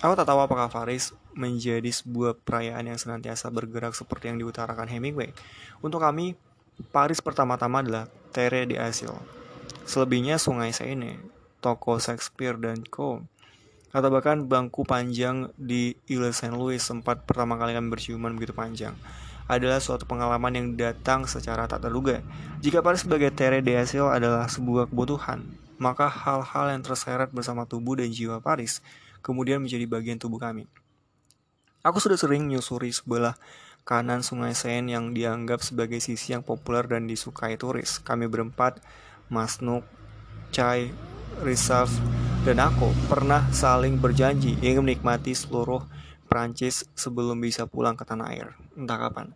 Aku 0.00 0.16
tak 0.16 0.24
tahu 0.24 0.40
apakah 0.40 0.72
Paris 0.72 1.12
menjadi 1.36 1.92
sebuah 1.92 2.40
perayaan 2.40 2.88
yang 2.88 2.96
senantiasa 2.96 3.52
bergerak 3.52 3.92
seperti 3.92 4.32
yang 4.32 4.40
diutarakan 4.40 4.88
Hemingway. 4.88 5.36
Untuk 5.84 6.00
kami, 6.00 6.40
Paris 6.88 7.20
pertama-tama 7.20 7.84
adalah 7.84 8.04
Terre 8.32 8.64
de 8.64 8.80
Asil. 8.80 9.12
Selebihnya 9.84 10.40
Sungai 10.40 10.72
Seine, 10.72 11.20
toko 11.60 12.00
Shakespeare 12.00 12.56
dan 12.56 12.80
Co. 12.88 13.28
Atau 13.88 14.12
bahkan 14.12 14.44
bangku 14.44 14.84
panjang 14.84 15.48
di 15.56 15.96
Ile 16.08 16.36
Saint 16.36 16.52
Louis 16.52 16.78
sempat 16.80 17.24
pertama 17.24 17.56
kali 17.56 17.72
kami 17.72 17.88
berciuman 17.88 18.36
begitu 18.36 18.52
panjang 18.52 18.92
adalah 19.48 19.80
suatu 19.80 20.04
pengalaman 20.04 20.52
yang 20.52 20.66
datang 20.76 21.24
secara 21.24 21.64
tak 21.64 21.88
terduga. 21.88 22.20
Jika 22.60 22.84
Paris 22.84 23.08
sebagai 23.08 23.32
Terre 23.32 23.64
de 23.64 23.80
Asil 23.80 24.04
adalah 24.04 24.44
sebuah 24.44 24.92
kebutuhan, 24.92 25.40
maka 25.80 26.04
hal-hal 26.04 26.76
yang 26.76 26.84
terseret 26.84 27.32
bersama 27.32 27.64
tubuh 27.64 27.96
dan 27.96 28.12
jiwa 28.12 28.44
Paris 28.44 28.84
kemudian 29.24 29.64
menjadi 29.64 29.88
bagian 29.88 30.20
tubuh 30.20 30.36
kami. 30.36 30.68
Aku 31.80 31.96
sudah 31.96 32.20
sering 32.20 32.44
menyusuri 32.44 32.92
sebelah 32.92 33.40
kanan 33.88 34.20
sungai 34.20 34.52
Seine 34.52 34.92
yang 34.92 35.16
dianggap 35.16 35.64
sebagai 35.64 35.96
sisi 36.04 36.36
yang 36.36 36.44
populer 36.44 36.84
dan 36.84 37.08
disukai 37.08 37.56
turis. 37.56 37.96
Kami 38.04 38.28
berempat, 38.28 38.84
Mas 39.32 39.64
Nuk, 39.64 39.86
Chai, 40.52 40.92
Risaf, 41.40 41.88
dan 42.42 42.58
aku 42.62 42.90
pernah 43.06 43.46
saling 43.54 43.98
berjanji 43.98 44.58
ingin 44.62 44.82
menikmati 44.82 45.34
seluruh 45.34 45.84
Prancis 46.28 46.84
sebelum 46.92 47.40
bisa 47.40 47.64
pulang 47.64 47.96
ke 47.96 48.04
tanah 48.04 48.28
air, 48.30 48.52
entah 48.76 49.00
kapan. 49.00 49.32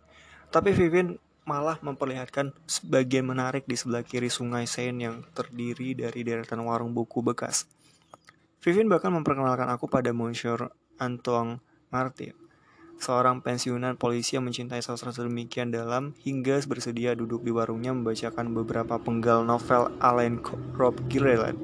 Tapi 0.53 0.75
Vivin 0.75 1.17
malah 1.43 1.75
memperlihatkan 1.83 2.55
sebagian 2.63 3.27
menarik 3.27 3.67
di 3.67 3.75
sebelah 3.75 4.05
kiri 4.05 4.31
sungai 4.31 4.63
Seine 4.63 5.09
yang 5.09 5.17
terdiri 5.35 5.97
dari 5.97 6.23
deretan 6.23 6.63
warung 6.63 6.95
buku 6.95 7.19
bekas. 7.19 7.67
Vivin 8.63 8.87
bahkan 8.87 9.11
memperkenalkan 9.11 9.67
aku 9.67 9.91
pada 9.91 10.15
Monsieur 10.15 10.71
Antoine 10.95 11.59
Martin, 11.91 12.31
seorang 13.03 13.43
pensiunan 13.43 13.99
polisi 13.99 14.39
yang 14.39 14.47
mencintai 14.47 14.79
sastra 14.79 15.11
sedemikian 15.11 15.75
dalam 15.75 16.15
hingga 16.23 16.63
bersedia 16.63 17.11
duduk 17.11 17.43
di 17.43 17.51
warungnya 17.51 17.91
membacakan 17.91 18.55
beberapa 18.55 18.95
penggal 18.95 19.43
novel 19.43 19.91
Alain 19.99 20.39
Robbe-Grillet 20.79 21.59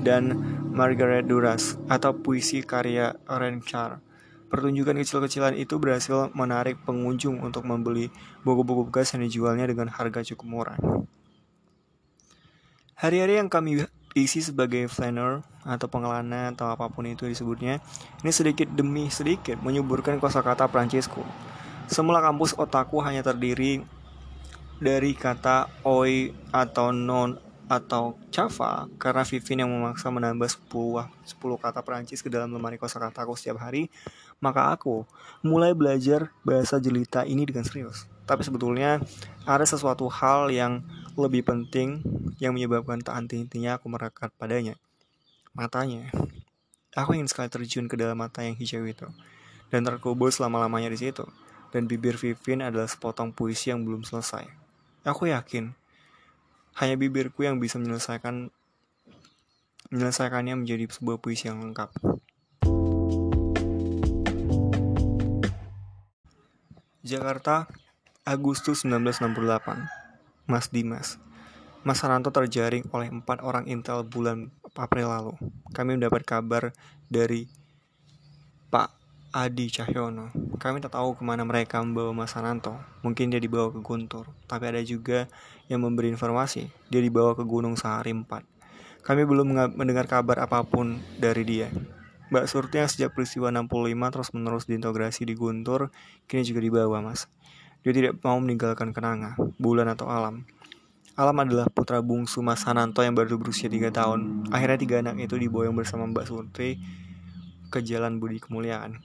dan 0.00 0.32
Margaret 0.72 1.28
Duras 1.28 1.76
atau 1.92 2.16
puisi 2.16 2.64
karya 2.64 3.20
Renchar. 3.28 4.00
Pertunjukan 4.48 4.96
kecil-kecilan 4.96 5.52
itu 5.60 5.76
berhasil 5.76 6.32
menarik 6.32 6.80
pengunjung 6.88 7.44
untuk 7.44 7.68
membeli 7.68 8.08
buku-buku 8.48 8.88
bekas 8.88 9.12
yang 9.12 9.28
dijualnya 9.28 9.68
dengan 9.68 9.92
harga 9.92 10.24
cukup 10.24 10.46
murah. 10.48 10.78
Hari-hari 12.96 13.36
yang 13.36 13.52
kami 13.52 13.84
isi 14.16 14.40
sebagai 14.40 14.88
flanner 14.88 15.44
atau 15.64 15.86
pengelana 15.90 16.54
atau 16.56 16.72
apa 16.72 16.88
pun 16.88 17.04
itu 17.04 17.28
disebutnya 17.28 17.82
ini 18.24 18.32
sedikit 18.32 18.68
demi 18.72 19.12
sedikit 19.12 19.60
menyuburkan 19.60 20.16
kosakata 20.16 20.64
Prancisku. 20.68 21.20
Semula 21.88 22.20
kampus 22.20 22.56
otakku 22.56 23.00
hanya 23.04 23.24
terdiri 23.24 23.84
dari 24.78 25.12
kata 25.12 25.68
oi 25.84 26.32
atau 26.54 26.94
non 26.94 27.36
atau 27.68 28.16
Java 28.32 28.88
karena 28.96 29.22
Vivin 29.28 29.60
yang 29.60 29.70
memaksa 29.70 30.08
menambah 30.08 30.48
10, 30.48 31.04
10 31.28 31.36
kata 31.36 31.84
Prancis 31.84 32.24
ke 32.24 32.32
dalam 32.32 32.48
lemari 32.48 32.80
kosakata 32.80 33.28
aku 33.28 33.36
setiap 33.36 33.60
hari, 33.60 33.92
maka 34.40 34.72
aku 34.72 35.04
mulai 35.44 35.76
belajar 35.76 36.32
bahasa 36.40 36.80
jelita 36.80 37.28
ini 37.28 37.44
dengan 37.44 37.68
serius. 37.68 38.08
Tapi 38.28 38.44
sebetulnya 38.44 39.00
ada 39.48 39.64
sesuatu 39.64 40.04
hal 40.12 40.52
yang 40.52 40.84
lebih 41.16 41.48
penting 41.48 42.04
yang 42.36 42.52
menyebabkan 42.52 43.00
tak 43.00 43.16
henti-hentinya 43.16 43.80
aku 43.80 43.88
merekat 43.88 44.28
padanya. 44.36 44.76
Matanya. 45.56 46.12
Aku 46.92 47.16
ingin 47.16 47.24
sekali 47.24 47.48
terjun 47.48 47.88
ke 47.88 47.96
dalam 47.96 48.20
mata 48.20 48.44
yang 48.44 48.52
hijau 48.52 48.84
itu 48.84 49.08
dan 49.72 49.80
terkubur 49.80 50.28
selama-lamanya 50.28 50.92
di 50.92 51.00
situ. 51.00 51.24
Dan 51.68 51.84
bibir 51.84 52.16
Vivin 52.16 52.64
adalah 52.64 52.88
sepotong 52.88 53.32
puisi 53.32 53.72
yang 53.72 53.84
belum 53.84 54.04
selesai. 54.04 54.44
Aku 55.04 55.28
yakin 55.28 55.72
hanya 56.80 56.96
bibirku 56.96 57.44
yang 57.44 57.60
bisa 57.60 57.80
menyelesaikan 57.80 58.52
menyelesaikannya 59.88 60.64
menjadi 60.64 60.84
sebuah 60.88 61.16
puisi 61.20 61.48
yang 61.48 61.64
lengkap. 61.64 61.92
Jakarta, 67.08 67.68
Agustus 68.28 68.84
1968. 68.84 69.88
Mas 70.44 70.68
Dimas. 70.68 71.16
Mas 71.80 72.04
Saranto 72.04 72.28
terjaring 72.28 72.84
oleh 72.92 73.08
empat 73.08 73.40
orang 73.40 73.64
intel 73.64 74.04
bulan 74.04 74.52
April 74.76 75.08
lalu. 75.08 75.32
Kami 75.72 75.96
mendapat 75.96 76.28
kabar 76.28 76.76
dari 77.08 77.48
Pak 78.68 78.92
Adi 79.32 79.72
Cahyono. 79.72 80.28
Kami 80.60 80.84
tak 80.84 80.92
tahu 80.92 81.16
ke 81.16 81.24
mana 81.24 81.48
mereka 81.48 81.80
membawa 81.80 82.12
Mas 82.12 82.36
Sananto. 82.36 82.76
Mungkin 83.00 83.32
dia 83.32 83.40
dibawa 83.40 83.72
ke 83.72 83.80
Guntur. 83.80 84.28
Tapi 84.44 84.76
ada 84.76 84.84
juga 84.84 85.24
yang 85.72 85.80
memberi 85.88 86.12
informasi. 86.12 86.68
Dia 86.92 87.00
dibawa 87.00 87.32
ke 87.32 87.48
Gunung 87.48 87.80
Sahari 87.80 88.12
4. 88.12 88.28
Kami 89.08 89.24
belum 89.24 89.72
mendengar 89.72 90.04
kabar 90.04 90.44
apa 90.44 90.60
pun 90.68 91.00
dari 91.16 91.48
dia. 91.48 91.72
Mbak 92.28 92.44
Surti 92.44 92.76
yang 92.76 92.92
sejak 92.92 93.16
peristiwa 93.16 93.48
65 93.48 94.12
terus 94.12 94.28
menerus 94.36 94.68
diintegrasi 94.68 95.24
di 95.24 95.32
Guntur, 95.32 95.88
kini 96.28 96.44
juga 96.44 96.60
dibawa 96.60 97.00
mas. 97.00 97.24
Dia 97.86 97.94
tidak 97.94 98.18
mau 98.26 98.38
meninggalkan 98.42 98.90
kenanga, 98.90 99.38
bulan 99.54 99.86
atau 99.94 100.10
alam. 100.10 100.42
Alam 101.18 101.36
adalah 101.42 101.66
putra 101.66 101.98
bungsu 101.98 102.42
Mas 102.42 102.62
Sananto 102.62 103.02
yang 103.02 103.14
baru 103.14 103.38
berusia 103.38 103.66
3 103.66 103.90
tahun. 103.90 104.50
Akhirnya 104.54 104.78
tiga 104.78 104.96
anak 105.02 105.18
itu 105.18 105.34
diboyong 105.34 105.74
bersama 105.74 106.06
Mbak 106.06 106.26
Surti 106.30 106.78
ke 107.70 107.82
jalan 107.82 108.22
Budi 108.22 108.38
Kemuliaan. 108.38 109.02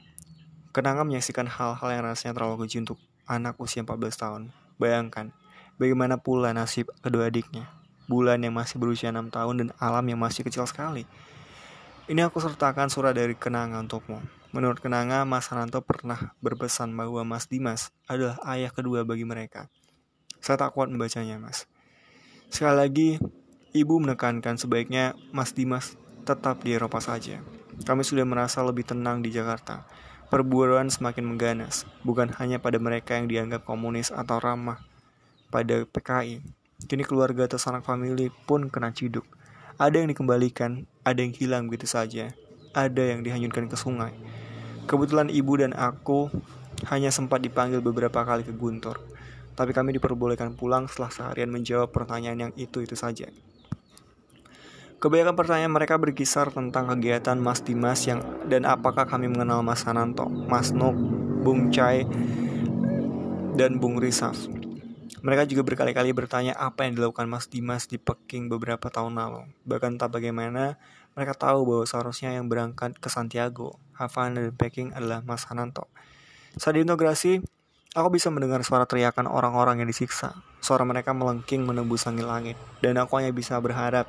Kenanga 0.73 1.05
menyaksikan 1.05 1.45
hal-hal 1.45 1.89
yang 1.89 2.05
rasanya 2.05 2.33
terlalu 2.37 2.65
keji 2.65 2.85
untuk 2.85 2.97
anak 3.29 3.57
usia 3.61 3.85
14 3.85 4.13
tahun. 4.13 4.41
Bayangkan, 4.81 5.29
bagaimana 5.77 6.17
pula 6.17 6.49
nasib 6.53 6.89
kedua 7.01 7.29
adiknya. 7.29 7.69
Bulan 8.09 8.41
yang 8.41 8.57
masih 8.57 8.81
berusia 8.81 9.13
6 9.13 9.29
tahun 9.29 9.53
dan 9.57 9.69
Alam 9.77 10.05
yang 10.09 10.17
masih 10.21 10.41
kecil 10.41 10.65
sekali. 10.65 11.05
Ini 12.09 12.25
aku 12.25 12.41
sertakan 12.41 12.89
surat 12.89 13.13
dari 13.13 13.37
Kenanga 13.37 13.81
untukmu. 13.81 14.42
Menurut 14.53 14.79
Kenanga, 14.79 15.25
Mas 15.25 15.49
Hananto 15.49 15.81
pernah 15.81 16.37
berpesan 16.39 16.93
bahwa 16.93 17.25
Mas 17.25 17.49
Dimas 17.49 17.89
adalah 18.05 18.37
ayah 18.53 18.69
kedua 18.69 19.01
bagi 19.01 19.25
mereka. 19.25 19.67
Saya 20.39 20.61
tak 20.61 20.77
kuat 20.77 20.93
membacanya, 20.93 21.41
Mas. 21.41 21.65
Sekali 22.53 22.75
lagi, 22.77 23.09
Ibu 23.73 23.97
menekankan 23.97 24.61
sebaiknya 24.61 25.17
Mas 25.33 25.57
Dimas 25.57 25.97
tetap 26.21 26.61
di 26.61 26.77
Eropa 26.77 27.01
saja. 27.01 27.41
Kami 27.81 28.05
sudah 28.05 28.21
merasa 28.29 28.61
lebih 28.61 28.85
tenang 28.85 29.25
di 29.25 29.33
Jakarta 29.33 29.89
perburuan 30.33 30.89
semakin 30.89 31.29
mengganas, 31.29 31.85
bukan 32.01 32.33
hanya 32.41 32.57
pada 32.57 32.81
mereka 32.81 33.13
yang 33.13 33.29
dianggap 33.29 33.69
komunis 33.69 34.09
atau 34.09 34.41
ramah 34.41 34.81
pada 35.53 35.85
PKI. 35.85 36.41
Kini 36.89 37.05
keluarga 37.05 37.45
atau 37.45 37.61
sanak 37.61 37.85
famili 37.85 38.33
pun 38.49 38.65
kena 38.73 38.89
ciduk. 38.89 39.29
Ada 39.77 40.01
yang 40.01 40.09
dikembalikan, 40.09 40.89
ada 41.05 41.21
yang 41.21 41.37
hilang 41.37 41.69
begitu 41.69 41.85
saja, 41.85 42.33
ada 42.73 43.03
yang 43.13 43.21
dihanyutkan 43.21 43.69
ke 43.69 43.77
sungai. 43.77 44.09
Kebetulan 44.83 45.31
ibu 45.31 45.53
dan 45.55 45.71
aku 45.73 46.27
hanya 46.91 47.09
sempat 47.09 47.39
dipanggil 47.39 47.79
beberapa 47.79 48.27
kali 48.27 48.43
ke 48.43 48.51
Guntur, 48.51 48.99
tapi 49.55 49.71
kami 49.71 49.95
diperbolehkan 49.95 50.59
pulang 50.59 50.91
setelah 50.91 51.11
seharian 51.13 51.49
menjawab 51.49 51.89
pertanyaan 51.93 52.49
yang 52.49 52.53
itu-itu 52.59 52.97
saja. 52.97 53.31
Kebanyakan 55.03 55.35
pertanyaan 55.35 55.75
mereka 55.75 55.99
berkisar 55.99 56.55
tentang 56.55 56.87
kegiatan 56.95 57.35
Mas 57.35 57.59
Dimas 57.59 58.07
yang 58.07 58.23
dan 58.47 58.63
apakah 58.63 59.03
kami 59.03 59.27
mengenal 59.27 59.59
Mas 59.59 59.83
Sananto, 59.83 60.31
Mas 60.31 60.71
Nuk, 60.71 60.95
Bung 61.43 61.75
Chai, 61.75 62.07
dan 63.59 63.83
Bung 63.83 63.99
Risaf. 63.99 64.47
Mereka 65.23 65.43
juga 65.47 65.67
berkali-kali 65.67 66.15
bertanya 66.15 66.55
apa 66.55 66.87
yang 66.87 66.95
dilakukan 66.95 67.27
Mas 67.27 67.51
Dimas 67.51 67.87
di 67.87 67.99
Peking 67.99 68.47
beberapa 68.47 68.87
tahun 68.87 69.19
lalu. 69.19 69.51
Bahkan 69.67 69.99
tak 69.99 70.15
bagaimana 70.15 70.79
mereka 71.19 71.35
tahu 71.35 71.67
bahwa 71.67 71.83
seharusnya 71.83 72.39
yang 72.39 72.47
berangkat 72.47 72.95
ke 72.95 73.11
Santiago, 73.11 73.82
Havana, 73.97 74.49
dan 74.49 74.53
Peking 74.53 74.91
adalah 74.93 75.21
Mas 75.21 75.45
Sananto. 75.45 75.89
Saat 76.57 76.77
diintegrasi, 76.77 77.41
aku 77.93 78.07
bisa 78.13 78.29
mendengar 78.33 78.61
suara 78.61 78.85
teriakan 78.85 79.29
orang-orang 79.29 79.81
yang 79.81 79.89
disiksa. 79.89 80.37
Suara 80.61 80.85
mereka 80.85 81.13
melengking 81.13 81.65
menembus 81.65 82.05
langit-langit, 82.09 82.57
dan 82.81 82.97
aku 83.01 83.21
hanya 83.21 83.33
bisa 83.33 83.57
berharap 83.61 84.05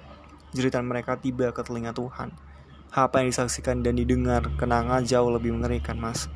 jeritan 0.55 0.87
mereka 0.87 1.19
tiba 1.19 1.51
ke 1.51 1.61
telinga 1.67 1.93
Tuhan. 1.93 2.33
Apa 2.95 3.21
yang 3.21 3.35
disaksikan 3.35 3.83
dan 3.83 3.99
didengar 3.99 4.47
kenangan 4.55 5.03
jauh 5.03 5.29
lebih 5.33 5.51
mengerikan, 5.51 5.99
Mas. 5.99 6.31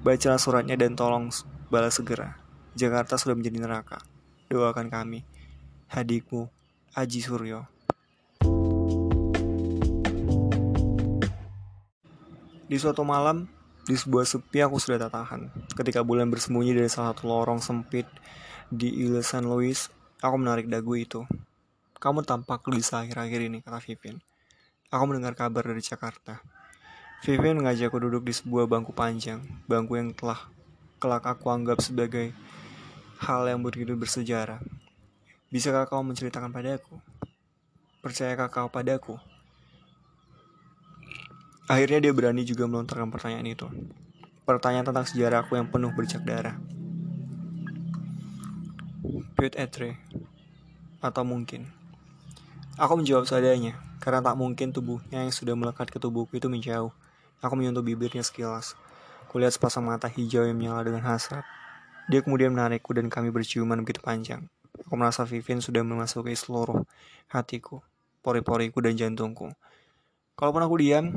Bacalah 0.00 0.40
suratnya 0.40 0.80
dan 0.80 0.96
tolong 0.96 1.28
balas 1.68 2.00
segera. 2.00 2.40
Jakarta 2.72 3.20
sudah 3.20 3.36
menjadi 3.36 3.60
neraka. 3.60 4.00
Doakan 4.48 4.88
kami. 4.88 5.28
Hadikmu, 5.92 6.48
Aji 6.96 7.20
Suryo. 7.20 7.68
Di 12.70 12.78
suatu 12.78 13.02
malam, 13.02 13.50
di 13.82 13.98
sebuah 13.98 14.22
sepi 14.22 14.62
aku 14.62 14.78
sudah 14.78 14.94
tak 15.02 15.10
tahan. 15.18 15.50
Ketika 15.74 16.06
bulan 16.06 16.30
bersembunyi 16.30 16.70
dari 16.70 16.86
salah 16.86 17.10
satu 17.10 17.26
lorong 17.26 17.58
sempit 17.58 18.06
di 18.70 18.94
Ile 18.94 19.26
Saint 19.26 19.42
Louis, 19.42 19.90
aku 20.22 20.38
menarik 20.38 20.70
dagu 20.70 20.94
itu. 20.94 21.26
Kamu 21.98 22.22
tampak 22.22 22.62
gelisah 22.62 23.02
akhir-akhir 23.02 23.50
ini, 23.50 23.58
kata 23.58 23.82
Vivin. 23.82 24.22
Aku 24.86 25.02
mendengar 25.10 25.34
kabar 25.34 25.66
dari 25.66 25.82
Jakarta. 25.82 26.38
Vivin 27.26 27.58
mengajakku 27.58 27.98
duduk 27.98 28.22
di 28.22 28.38
sebuah 28.38 28.70
bangku 28.70 28.94
panjang, 28.94 29.42
bangku 29.66 29.98
yang 29.98 30.14
telah 30.14 30.38
kelak 31.02 31.26
aku 31.26 31.50
anggap 31.50 31.82
sebagai 31.82 32.30
hal 33.18 33.50
yang 33.50 33.66
begitu 33.66 33.98
bersejarah. 33.98 34.62
Bisakah 35.50 35.90
kau 35.90 36.06
menceritakan 36.06 36.54
padaku? 36.54 37.02
Percayakah 37.98 38.46
kau 38.46 38.70
padaku? 38.70 39.18
Akhirnya 41.70 42.02
dia 42.02 42.10
berani 42.10 42.42
juga 42.42 42.66
melontarkan 42.66 43.14
pertanyaan 43.14 43.46
itu. 43.46 43.70
Pertanyaan 44.42 44.90
tentang 44.90 45.06
sejarahku 45.06 45.54
yang 45.54 45.70
penuh 45.70 45.94
bercak 45.94 46.26
darah. 46.26 46.58
Put 49.38 49.54
etre. 49.54 49.94
Atau 50.98 51.22
mungkin. 51.22 51.70
Aku 52.74 52.98
menjawab 52.98 53.30
seadanya, 53.30 53.78
karena 54.02 54.18
tak 54.18 54.34
mungkin 54.34 54.74
tubuhnya 54.74 55.22
yang 55.22 55.30
sudah 55.30 55.54
melekat 55.54 55.94
ke 55.94 56.02
tubuhku 56.02 56.42
itu 56.42 56.50
menjauh. 56.50 56.90
Aku 57.38 57.54
menyentuh 57.54 57.86
bibirnya 57.86 58.26
sekilas. 58.26 58.74
Kulihat 59.30 59.54
sepasang 59.54 59.86
mata 59.86 60.10
hijau 60.10 60.42
yang 60.42 60.58
menyala 60.58 60.82
dengan 60.82 61.06
hasrat. 61.06 61.46
Dia 62.10 62.18
kemudian 62.26 62.50
menarikku 62.50 62.90
dan 62.98 63.06
kami 63.06 63.30
berciuman 63.30 63.78
begitu 63.86 64.02
panjang. 64.02 64.50
Aku 64.90 64.98
merasa 64.98 65.22
Vivin 65.22 65.62
sudah 65.62 65.86
memasuki 65.86 66.34
seluruh 66.34 66.82
hatiku, 67.30 67.78
pori-poriku 68.26 68.82
dan 68.82 68.98
jantungku. 68.98 69.54
Kalaupun 70.34 70.66
aku 70.66 70.74
diam, 70.82 71.14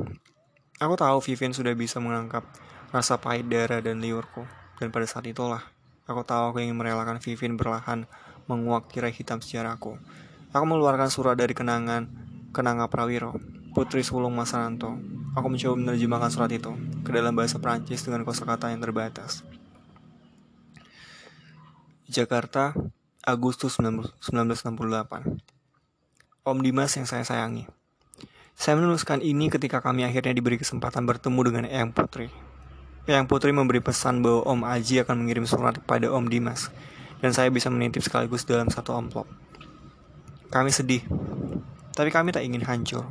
aku 0.78 0.94
tahu 0.98 1.18
Vivin 1.22 1.54
sudah 1.54 1.74
bisa 1.74 2.02
menangkap 2.02 2.42
rasa 2.94 3.18
pahit 3.18 3.46
darah 3.50 3.82
dan 3.82 3.98
liurku. 3.98 4.46
Dan 4.78 4.90
pada 4.90 5.06
saat 5.06 5.26
itulah, 5.26 5.62
aku 6.06 6.22
tahu 6.26 6.54
aku 6.54 6.58
ingin 6.62 6.78
merelakan 6.78 7.18
Vivin 7.22 7.54
berlahan 7.54 8.06
menguak 8.46 8.90
tirai 8.90 9.14
hitam 9.14 9.38
sejarahku. 9.42 9.98
Aku 10.54 10.64
mengeluarkan 10.66 11.10
surat 11.10 11.34
dari 11.34 11.54
kenangan 11.54 12.06
Kenanga 12.54 12.86
Prawiro, 12.86 13.34
Putri 13.74 14.06
Sulung 14.06 14.38
Masaranto. 14.38 14.94
Aku 15.34 15.50
mencoba 15.50 15.74
menerjemahkan 15.74 16.30
surat 16.30 16.50
itu 16.54 16.70
ke 17.02 17.10
dalam 17.10 17.34
bahasa 17.34 17.58
Prancis 17.58 18.06
dengan 18.06 18.22
kosakata 18.22 18.70
yang 18.70 18.78
terbatas. 18.78 19.42
Jakarta, 22.06 22.70
Agustus 23.26 23.74
1968. 23.82 25.42
Om 26.46 26.58
Dimas 26.62 26.94
yang 26.94 27.10
saya 27.10 27.26
sayangi. 27.26 27.66
Saya 28.54 28.78
menuliskan 28.78 29.18
ini 29.18 29.50
ketika 29.50 29.82
kami 29.82 30.06
akhirnya 30.06 30.30
diberi 30.30 30.54
kesempatan 30.54 31.02
bertemu 31.10 31.40
dengan 31.42 31.64
Eyang 31.66 31.90
Putri. 31.90 32.30
Eyang 33.04 33.26
Putri 33.26 33.50
memberi 33.50 33.82
pesan 33.82 34.22
bahwa 34.22 34.46
Om 34.46 34.62
Aji 34.62 35.02
akan 35.02 35.26
mengirim 35.26 35.42
surat 35.44 35.74
kepada 35.74 36.08
Om 36.14 36.30
Dimas, 36.30 36.70
dan 37.18 37.34
saya 37.34 37.50
bisa 37.50 37.66
menitip 37.68 38.00
sekaligus 38.06 38.46
dalam 38.46 38.70
satu 38.70 38.94
amplop. 38.94 39.26
Kami 40.54 40.70
sedih, 40.70 41.02
tapi 41.98 42.14
kami 42.14 42.30
tak 42.30 42.46
ingin 42.46 42.62
hancur. 42.62 43.10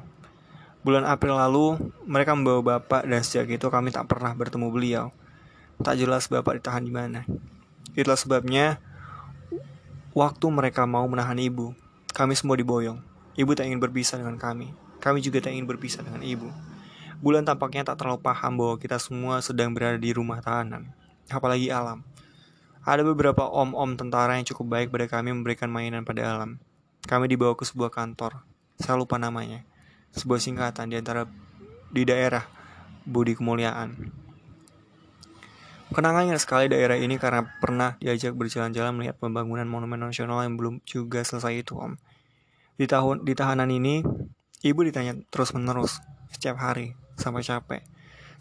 Bulan 0.83 1.03
April 1.03 1.35
lalu, 1.35 1.91
mereka 2.07 2.35
membawa 2.35 2.79
Bapak 2.79 3.03
dan 3.03 3.19
sejak 3.23 3.51
itu 3.51 3.67
kami 3.67 3.91
tak 3.91 4.07
pernah 4.07 4.31
bertemu 4.35 4.67
beliau. 4.71 5.05
Tak 5.79 5.99
jelas 5.99 6.31
Bapak 6.31 6.59
ditahan 6.59 6.83
di 6.83 6.91
mana. 6.91 7.27
Itulah 7.95 8.19
sebabnya, 8.19 8.79
waktu 10.15 10.45
mereka 10.47 10.87
mau 10.87 11.03
menahan 11.03 11.35
Ibu, 11.35 11.75
kami 12.15 12.33
semua 12.35 12.55
diboyong. 12.55 12.99
Ibu 13.35 13.51
tak 13.55 13.67
ingin 13.67 13.83
berpisah 13.83 14.19
dengan 14.19 14.39
kami. 14.39 14.71
Kami 15.03 15.19
juga 15.19 15.43
tak 15.43 15.51
ingin 15.51 15.67
berpisah 15.67 15.99
dengan 15.99 16.23
Ibu. 16.23 16.47
Bulan 17.19 17.43
tampaknya 17.43 17.83
tak 17.83 17.99
terlalu 17.99 18.23
paham 18.23 18.55
bahwa 18.55 18.79
kita 18.79 18.95
semua 19.03 19.43
sedang 19.43 19.75
berada 19.75 19.99
di 19.99 20.15
rumah 20.15 20.39
tahanan. 20.39 20.95
Apalagi 21.27 21.67
alam. 21.67 22.07
Ada 22.87 23.03
beberapa 23.03 23.43
om-om 23.51 23.99
tentara 23.99 24.39
yang 24.39 24.47
cukup 24.47 24.79
baik 24.79 24.87
pada 24.95 25.11
kami 25.11 25.35
memberikan 25.35 25.67
mainan 25.67 26.07
pada 26.07 26.23
alam. 26.23 26.55
Kami 27.03 27.27
dibawa 27.27 27.51
ke 27.59 27.67
sebuah 27.67 27.91
kantor. 27.91 28.47
Saya 28.79 28.95
lupa 28.95 29.19
namanya. 29.19 29.67
Sebuah 30.15 30.39
singkatan 30.39 30.87
di 30.87 30.95
antara 30.95 31.27
di 31.91 32.07
daerah 32.07 32.47
Budi 33.03 33.35
Kemuliaan. 33.35 34.23
Kenangannya 35.93 36.39
sekali 36.39 36.71
daerah 36.71 36.95
ini 36.95 37.19
karena 37.19 37.43
pernah 37.59 37.99
diajak 37.99 38.33
berjalan-jalan 38.33 38.95
melihat 38.95 39.19
pembangunan 39.19 39.67
monumen 39.67 39.99
nasional 39.99 40.41
yang 40.41 40.55
belum 40.55 40.79
juga 40.87 41.21
selesai 41.21 41.59
itu, 41.59 41.75
Om. 41.75 41.99
Di 42.79 42.89
tahun 42.89 43.21
di 43.21 43.37
tahanan 43.37 43.69
ini, 43.69 44.01
ibu 44.63 44.79
ditanya 44.87 45.19
terus-menerus 45.27 45.99
setiap 46.31 46.57
hari 46.57 46.95
sampai 47.19 47.43
capek. 47.43 47.83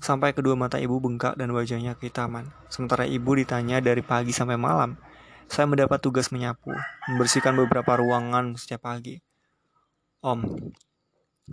Sampai 0.02 0.34
kedua 0.34 0.58
mata 0.58 0.78
ibu 0.78 0.98
bengkak 0.98 1.38
dan 1.38 1.50
wajahnya 1.54 1.94
kehitaman. 1.98 2.50
Sementara 2.70 3.06
ibu 3.06 3.34
ditanya 3.38 3.78
dari 3.78 4.02
pagi 4.02 4.34
sampai 4.34 4.58
malam 4.58 4.98
saya 5.52 5.68
mendapat 5.68 6.00
tugas 6.00 6.32
menyapu, 6.32 6.72
membersihkan 7.12 7.52
beberapa 7.52 8.00
ruangan 8.00 8.56
setiap 8.56 8.88
pagi. 8.88 9.20
Om, 10.24 10.72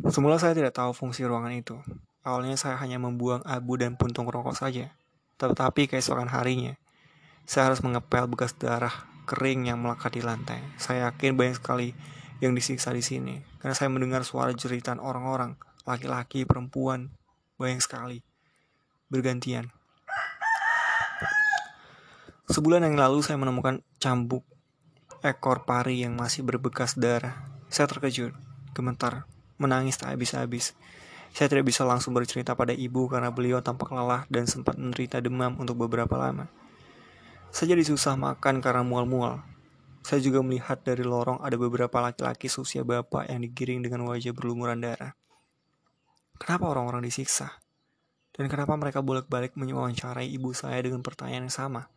semula 0.08 0.40
saya 0.40 0.56
tidak 0.56 0.78
tahu 0.78 0.96
fungsi 0.96 1.28
ruangan 1.28 1.52
itu. 1.52 1.76
Awalnya 2.24 2.56
saya 2.56 2.80
hanya 2.80 2.96
membuang 2.96 3.44
abu 3.44 3.76
dan 3.76 4.00
puntung 4.00 4.30
rokok 4.30 4.56
saja. 4.56 4.96
Tetapi 5.36 5.92
keesokan 5.92 6.32
harinya, 6.32 6.80
saya 7.44 7.68
harus 7.68 7.84
mengepel 7.84 8.30
bekas 8.32 8.56
darah 8.56 8.94
kering 9.28 9.68
yang 9.68 9.84
melekat 9.84 10.16
di 10.16 10.22
lantai. 10.24 10.64
Saya 10.80 11.12
yakin 11.12 11.36
banyak 11.36 11.60
sekali 11.60 11.92
yang 12.40 12.56
disiksa 12.56 12.96
di 12.96 13.04
sini. 13.04 13.40
Karena 13.60 13.76
saya 13.76 13.92
mendengar 13.92 14.24
suara 14.24 14.52
jeritan 14.56 15.00
orang-orang, 15.00 15.60
laki-laki, 15.84 16.44
perempuan, 16.44 17.12
banyak 17.60 17.84
sekali. 17.84 18.24
Bergantian. 19.12 19.72
Sebulan 22.50 22.82
yang 22.82 22.98
lalu 22.98 23.22
saya 23.22 23.38
menemukan 23.38 23.86
cambuk 24.02 24.42
ekor 25.22 25.68
pari 25.68 26.02
yang 26.02 26.16
masih 26.16 26.42
berbekas 26.48 26.96
darah. 26.98 27.46
Saya 27.70 27.86
terkejut, 27.86 28.34
gemetar, 28.74 29.30
menangis 29.60 30.00
tak 30.00 30.16
habis-habis. 30.16 30.74
Saya 31.30 31.46
tidak 31.46 31.70
bisa 31.70 31.86
langsung 31.86 32.18
bercerita 32.18 32.58
pada 32.58 32.74
ibu 32.74 33.06
karena 33.06 33.30
beliau 33.30 33.62
tampak 33.62 33.94
lelah 33.94 34.26
dan 34.34 34.50
sempat 34.50 34.80
menderita 34.82 35.22
demam 35.22 35.54
untuk 35.62 35.78
beberapa 35.78 36.18
lama. 36.18 36.50
Saya 37.54 37.78
jadi 37.78 37.86
susah 37.86 38.18
makan 38.18 38.66
karena 38.66 38.82
mual-mual. 38.82 39.46
Saya 40.04 40.24
juga 40.24 40.40
melihat 40.40 40.80
dari 40.82 41.04
lorong 41.04 41.44
ada 41.44 41.56
beberapa 41.60 42.00
laki-laki 42.00 42.48
seusia 42.48 42.88
bapak 42.88 43.28
yang 43.28 43.44
digiring 43.44 43.84
dengan 43.84 44.08
wajah 44.08 44.32
berlumuran 44.32 44.80
darah. 44.80 45.14
Kenapa 46.40 46.72
orang-orang 46.72 47.04
disiksa? 47.04 47.60
Dan 48.32 48.48
kenapa 48.48 48.72
mereka 48.80 49.04
bolak-balik 49.04 49.60
mewawancarai 49.60 50.24
ibu 50.24 50.56
saya 50.56 50.80
dengan 50.80 51.04
pertanyaan 51.04 51.52
yang 51.52 51.54
sama? 51.54 51.92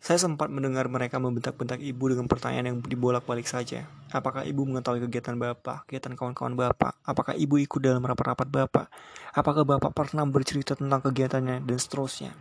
Saya 0.00 0.22
sempat 0.22 0.48
mendengar 0.48 0.86
mereka 0.86 1.18
membentak-bentak 1.18 1.82
ibu 1.82 2.04
dengan 2.06 2.30
pertanyaan 2.30 2.72
yang 2.72 2.78
dibolak-balik 2.78 3.44
saja. 3.44 3.90
Apakah 4.14 4.46
ibu 4.46 4.62
mengetahui 4.62 5.02
kegiatan 5.04 5.34
bapak, 5.34 5.84
kegiatan 5.88 6.14
kawan-kawan 6.14 6.54
bapak? 6.54 6.96
Apakah 7.02 7.34
ibu 7.34 7.58
ikut 7.58 7.82
dalam 7.82 8.00
rapat-rapat 8.00 8.48
bapak? 8.48 8.86
Apakah 9.34 9.66
bapak 9.66 9.92
pernah 9.92 10.22
bercerita 10.24 10.78
tentang 10.78 11.02
kegiatannya 11.04 11.66
dan 11.66 11.76
seterusnya? 11.76 12.32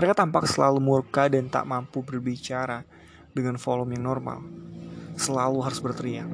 Mereka 0.00 0.16
tampak 0.16 0.48
selalu 0.48 0.80
murka 0.80 1.28
dan 1.28 1.52
tak 1.52 1.68
mampu 1.68 2.00
berbicara 2.00 2.80
dengan 3.34 3.56
volume 3.56 3.96
yang 3.98 4.04
normal. 4.06 4.42
Selalu 5.18 5.58
harus 5.62 5.80
berteriak. 5.82 6.28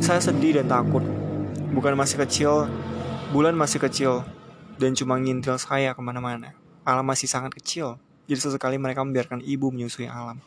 Saya 0.00 0.20
sedih 0.20 0.60
dan 0.60 0.68
takut. 0.68 1.02
Bukan 1.72 1.96
masih 1.98 2.20
kecil, 2.22 2.68
bulan 3.34 3.56
masih 3.56 3.82
kecil, 3.82 4.22
dan 4.76 4.92
cuma 4.92 5.16
ngintil 5.18 5.56
saya 5.58 5.96
ke 5.96 6.00
mana-mana. 6.04 6.52
Alam 6.86 7.08
masih 7.08 7.26
sangat 7.26 7.56
kecil, 7.58 7.98
jadi 8.30 8.38
sesekali 8.38 8.78
mereka 8.78 9.02
membiarkan 9.02 9.42
ibu 9.42 9.72
menyusui 9.74 10.06
alam. 10.06 10.38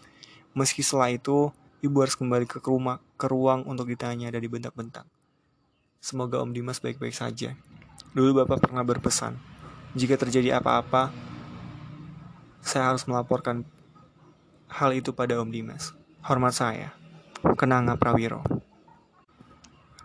Meski 0.55 0.79
setelah 0.79 1.11
itu, 1.11 1.51
ibu 1.83 1.97
harus 1.99 2.15
kembali 2.15 2.47
ke 2.47 2.63
rumah, 2.63 3.03
ke 3.19 3.27
ruang 3.27 3.67
untuk 3.67 3.91
ditanya 3.91 4.31
dan 4.31 4.39
dibentak-bentak. 4.39 5.03
Semoga 5.99 6.39
Om 6.39 6.55
Dimas 6.55 6.79
baik-baik 6.79 7.11
saja. 7.11 7.53
Dulu 8.15 8.41
Bapak 8.43 8.63
pernah 8.63 8.87
berpesan, 8.87 9.35
jika 9.93 10.15
terjadi 10.15 10.61
apa-apa, 10.61 11.11
saya 12.63 12.93
harus 12.93 13.03
melaporkan 13.09 13.67
hal 14.69 14.93
itu 14.93 15.11
pada 15.17 15.41
Om 15.41 15.49
Dimas. 15.49 15.97
Hormat 16.21 16.53
saya, 16.53 16.93
Kenanga 17.57 17.97
Prawiro. 17.97 18.45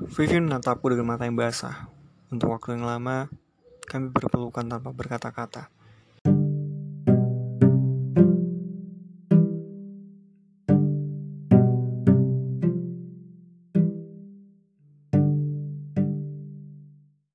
Vivian 0.01 0.49
menatapku 0.49 0.89
dengan 0.91 1.15
mata 1.15 1.29
yang 1.29 1.37
basah. 1.37 1.93
Untuk 2.33 2.51
waktu 2.51 2.81
yang 2.81 2.89
lama, 2.89 3.31
kami 3.85 4.11
berpelukan 4.11 4.67
tanpa 4.67 4.91
berkata-kata. 4.91 5.74